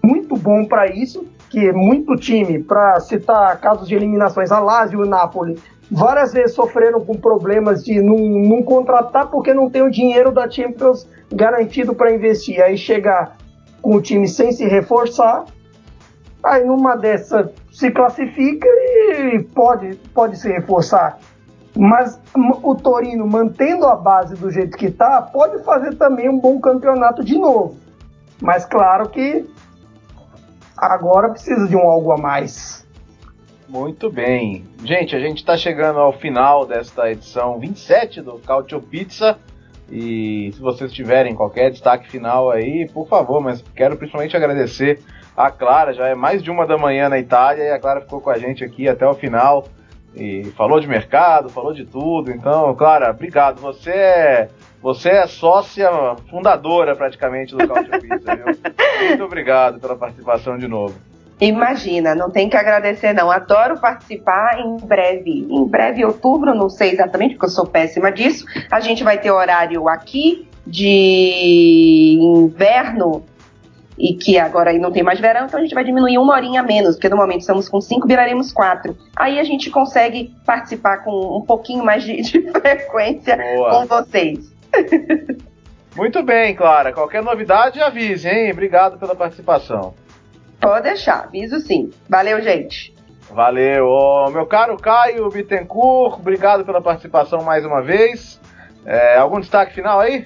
[0.01, 5.03] muito bom para isso, que muito time, para citar casos de eliminações, a Lazio e
[5.03, 5.59] o Napoli,
[5.91, 10.49] várias vezes sofreram com problemas de não, não contratar porque não tem o dinheiro da
[10.49, 12.61] Champions garantido para investir.
[12.61, 13.35] Aí chegar
[13.81, 15.45] com o time sem se reforçar.
[16.43, 21.19] Aí numa dessa se classifica e pode, pode se reforçar.
[21.75, 26.59] Mas o Torino, mantendo a base do jeito que está, pode fazer também um bom
[26.59, 27.77] campeonato de novo.
[28.41, 29.45] Mas claro que
[30.77, 32.87] agora precisa de um algo a mais.
[33.67, 34.65] Muito bem.
[34.83, 39.37] Gente, a gente está chegando ao final desta edição 27 do Cautio Pizza.
[39.91, 44.99] E se vocês tiverem qualquer destaque final aí, por favor, mas quero principalmente agradecer
[45.35, 48.21] a Clara, já é mais de uma da manhã na Itália e a Clara ficou
[48.21, 49.65] com a gente aqui até o final,
[50.15, 52.31] e falou de mercado, falou de tudo.
[52.31, 53.61] Então, Clara, obrigado.
[53.61, 54.49] Você é,
[54.81, 55.89] você é sócia
[56.29, 58.45] fundadora praticamente do Couch Pizza, viu?
[59.09, 60.95] Muito obrigado pela participação de novo.
[61.39, 63.31] Imagina, não tem que agradecer não.
[63.31, 65.47] Adoro participar em breve.
[65.49, 68.45] Em breve, outubro, não sei exatamente, porque eu sou péssima disso.
[68.69, 73.23] A gente vai ter horário aqui de inverno
[73.97, 76.61] e que agora aí não tem mais verão, então a gente vai diminuir uma horinha
[76.61, 78.97] a menos, porque no momento estamos com cinco, viraremos quatro.
[79.15, 83.71] Aí a gente consegue participar com um pouquinho mais de, de frequência Boa.
[83.71, 84.53] com vocês.
[85.95, 86.93] Muito bem, Clara.
[86.93, 88.51] Qualquer novidade, avise, hein?
[88.51, 89.93] Obrigado pela participação.
[90.59, 91.91] Pode deixar, aviso sim.
[92.07, 92.93] Valeu, gente.
[93.31, 93.87] Valeu.
[93.87, 98.39] Oh, meu caro Caio Bittencourt, obrigado pela participação mais uma vez.
[98.85, 100.25] É, algum destaque final aí?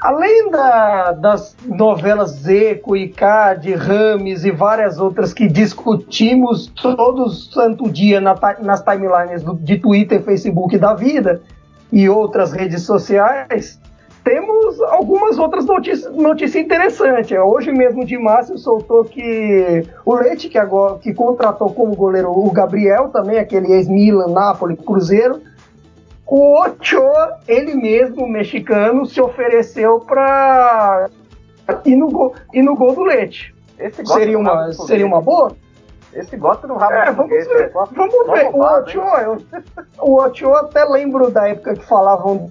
[0.00, 8.20] Além da, das novelas Zeco, Icade, Rames e várias outras que discutimos todo santo dia
[8.20, 11.40] na, nas timelines do, de Twitter, Facebook da vida
[11.90, 13.80] e outras redes sociais,
[14.26, 17.38] temos algumas outras notícias, notícias interessantes.
[17.38, 22.50] Hoje mesmo de Márcio soltou que o Leite, que, agora, que contratou como goleiro o
[22.50, 25.40] Gabriel, também aquele ex-Milan, Napoli, Cruzeiro,
[26.26, 31.08] o Ochoa, ele mesmo, mexicano, se ofereceu para
[31.84, 33.54] ir no, gol, ir no gol do Leite.
[34.04, 35.52] seria uma, seria uma boa?
[36.12, 37.70] Esse gosta do rabo é, vamos ver.
[37.72, 38.50] vamos ver.
[38.52, 39.38] o Ochoa, eu,
[40.00, 42.50] o Ochoa até lembro da época que falavam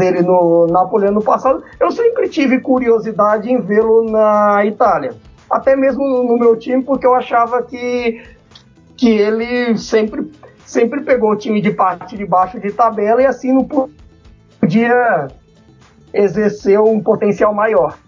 [0.00, 1.62] dele no Napoli ano passado.
[1.78, 5.14] Eu sempre tive curiosidade em vê-lo na Itália.
[5.48, 8.22] Até mesmo no meu time, porque eu achava que,
[8.96, 10.30] que ele sempre
[10.64, 13.66] sempre pegou o time de parte de baixo de tabela e assim não
[14.60, 15.28] podia
[16.14, 17.98] exercer um potencial maior.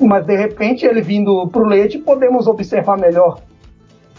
[0.00, 3.40] Mas de repente ele vindo pro Leite, podemos observar melhor.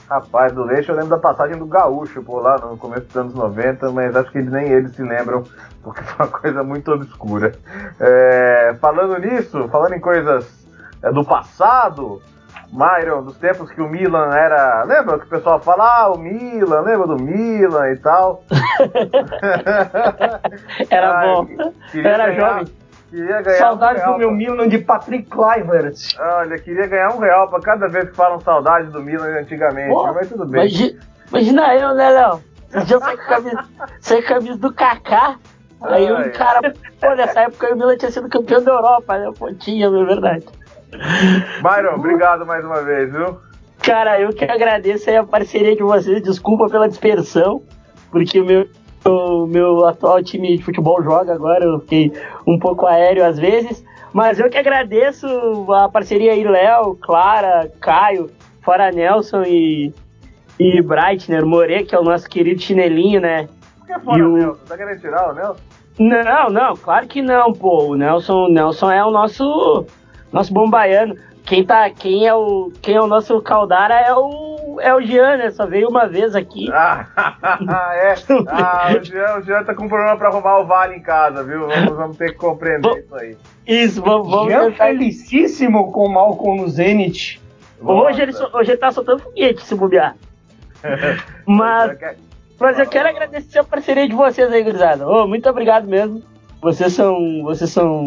[0.10, 3.34] Rapaz, do Leite eu lembro da passagem do Gaúcho por lá no começo dos anos
[3.34, 5.44] 90, mas acho que nem eles se lembram,
[5.82, 7.52] porque foi uma coisa muito obscura.
[8.00, 10.68] É, falando nisso, falando em coisas
[11.02, 12.22] é, do passado,
[12.72, 14.84] Myron, dos tempos que o Milan era.
[14.84, 18.44] Lembra que o pessoal fala, ah, o Milan, lembra do Milan e tal?
[20.92, 21.48] era Ai, bom.
[21.96, 22.68] Era ganhar, jovem.
[23.10, 25.96] Queria ganhar Saudades um do meu Milan de Patrick Kluivert.
[26.20, 30.12] Olha, queria ganhar um real pra cada vez que falam saudade do Milan antigamente, Pô,
[30.14, 30.62] mas tudo bem.
[30.62, 31.00] Imagina,
[31.30, 32.42] imagina eu, né, Léo?
[32.74, 33.66] Eu saí com a camisa,
[34.02, 35.38] saí com a camisa do Kaká.
[35.82, 39.32] Aí um cara, pô, nessa época o Milan tinha sido campeão da Europa, né?
[39.38, 40.46] Pô, tinha, é verdade.
[41.62, 43.38] Byron, obrigado mais uma vez, viu?
[43.84, 46.22] Cara, eu que agradeço a parceria de vocês.
[46.22, 47.62] Desculpa pela dispersão,
[48.12, 48.68] porque o meu,
[49.06, 51.66] o meu atual time de futebol joga agora.
[51.66, 52.12] Eu fiquei
[52.46, 53.86] um pouco aéreo às vezes.
[54.14, 55.28] Mas eu que agradeço
[55.74, 58.30] a parceria aí, Léo, Clara, Caio,
[58.62, 59.94] fora Nelson e,
[60.60, 63.50] e Breitner, More, que é o nosso querido chinelinho, né?
[63.78, 64.66] Por que fora o Nelson?
[64.66, 65.62] Tá querendo tirar o Nelson?
[66.00, 67.88] Não, não, claro que não, pô.
[67.88, 69.86] O Nelson, Nelson é o nosso
[70.32, 71.16] nosso bom baiano.
[71.46, 75.38] Quem, tá, quem, é o, quem é o nosso Caldara é o, é o Jean,
[75.38, 75.52] né?
[75.52, 76.70] Só veio uma vez aqui.
[76.72, 77.08] Ah,
[77.96, 78.16] é.
[78.48, 81.68] Ah, o Jean, o Jean tá com problema pra arrumar o vale em casa, viu?
[81.68, 83.38] Vamos, vamos ter que compreender Bom, isso aí.
[83.68, 84.86] Isso, vamos, vamos Jean tentar...
[84.86, 87.42] felicíssimo com o Malcolm no Zenit.
[87.82, 90.16] Hoje ele, hoje ele tá soltando foguete, se bobear.
[91.46, 91.98] mas,
[92.60, 95.08] mas eu quero agradecer a parceria de vocês aí, gurizada.
[95.08, 96.24] Oh, muito obrigado mesmo.
[96.62, 98.06] Vocês são, vocês são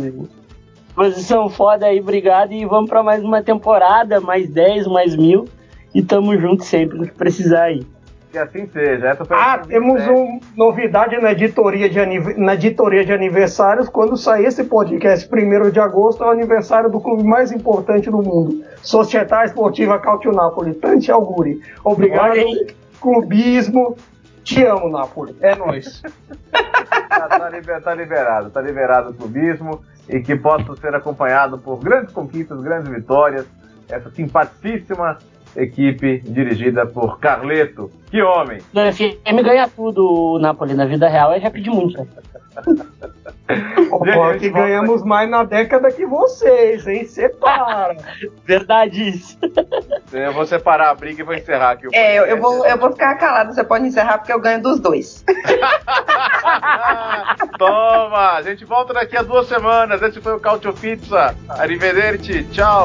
[0.98, 2.52] vocês são foda aí, obrigado.
[2.52, 5.48] E vamos para mais uma temporada, mais 10, mais mil.
[5.94, 7.86] E tamo junto sempre, que precisar aí.
[8.30, 9.08] Que assim seja.
[9.08, 13.88] Essa foi ah, temos uma novidade na editoria, de, na editoria de aniversários.
[13.88, 18.18] Quando sair esse podcast, 1 de agosto, é o aniversário do clube mais importante do
[18.18, 18.62] mundo.
[18.82, 20.74] Sociedade Esportiva Cautio Napoli.
[20.74, 21.60] Tante Auguri.
[21.82, 22.38] Obrigado,
[23.00, 23.96] clubismo.
[24.44, 25.34] Te amo, Napoli.
[25.40, 26.02] É nóis.
[27.08, 28.50] tá, tá, liber, tá liberado.
[28.50, 33.46] Tá liberado o clubismo e que possa ser acompanhado por grandes conquistas, grandes vitórias.
[33.88, 35.16] Essa simpaticíssima
[35.56, 37.90] equipe dirigida por Carleto.
[38.10, 38.58] Que homem!
[38.72, 42.06] No FM ganha tudo, Napoli, na vida real, eu já pedi muito.
[43.90, 47.04] Opa, que ganhamos mais na década que vocês, hein?
[47.06, 47.96] Separa!
[48.44, 49.38] Verdade isso.
[50.12, 52.78] Eu vou separar a briga e vou encerrar aqui o É, eu, eu, vou, eu
[52.78, 55.24] vou ficar calado, você pode encerrar porque eu ganho dos dois.
[57.58, 58.32] Toma!
[58.32, 60.02] A gente volta daqui a duas semanas.
[60.02, 61.34] Esse foi o Cautio Pizza.
[61.48, 62.84] Arrivederci, tchau!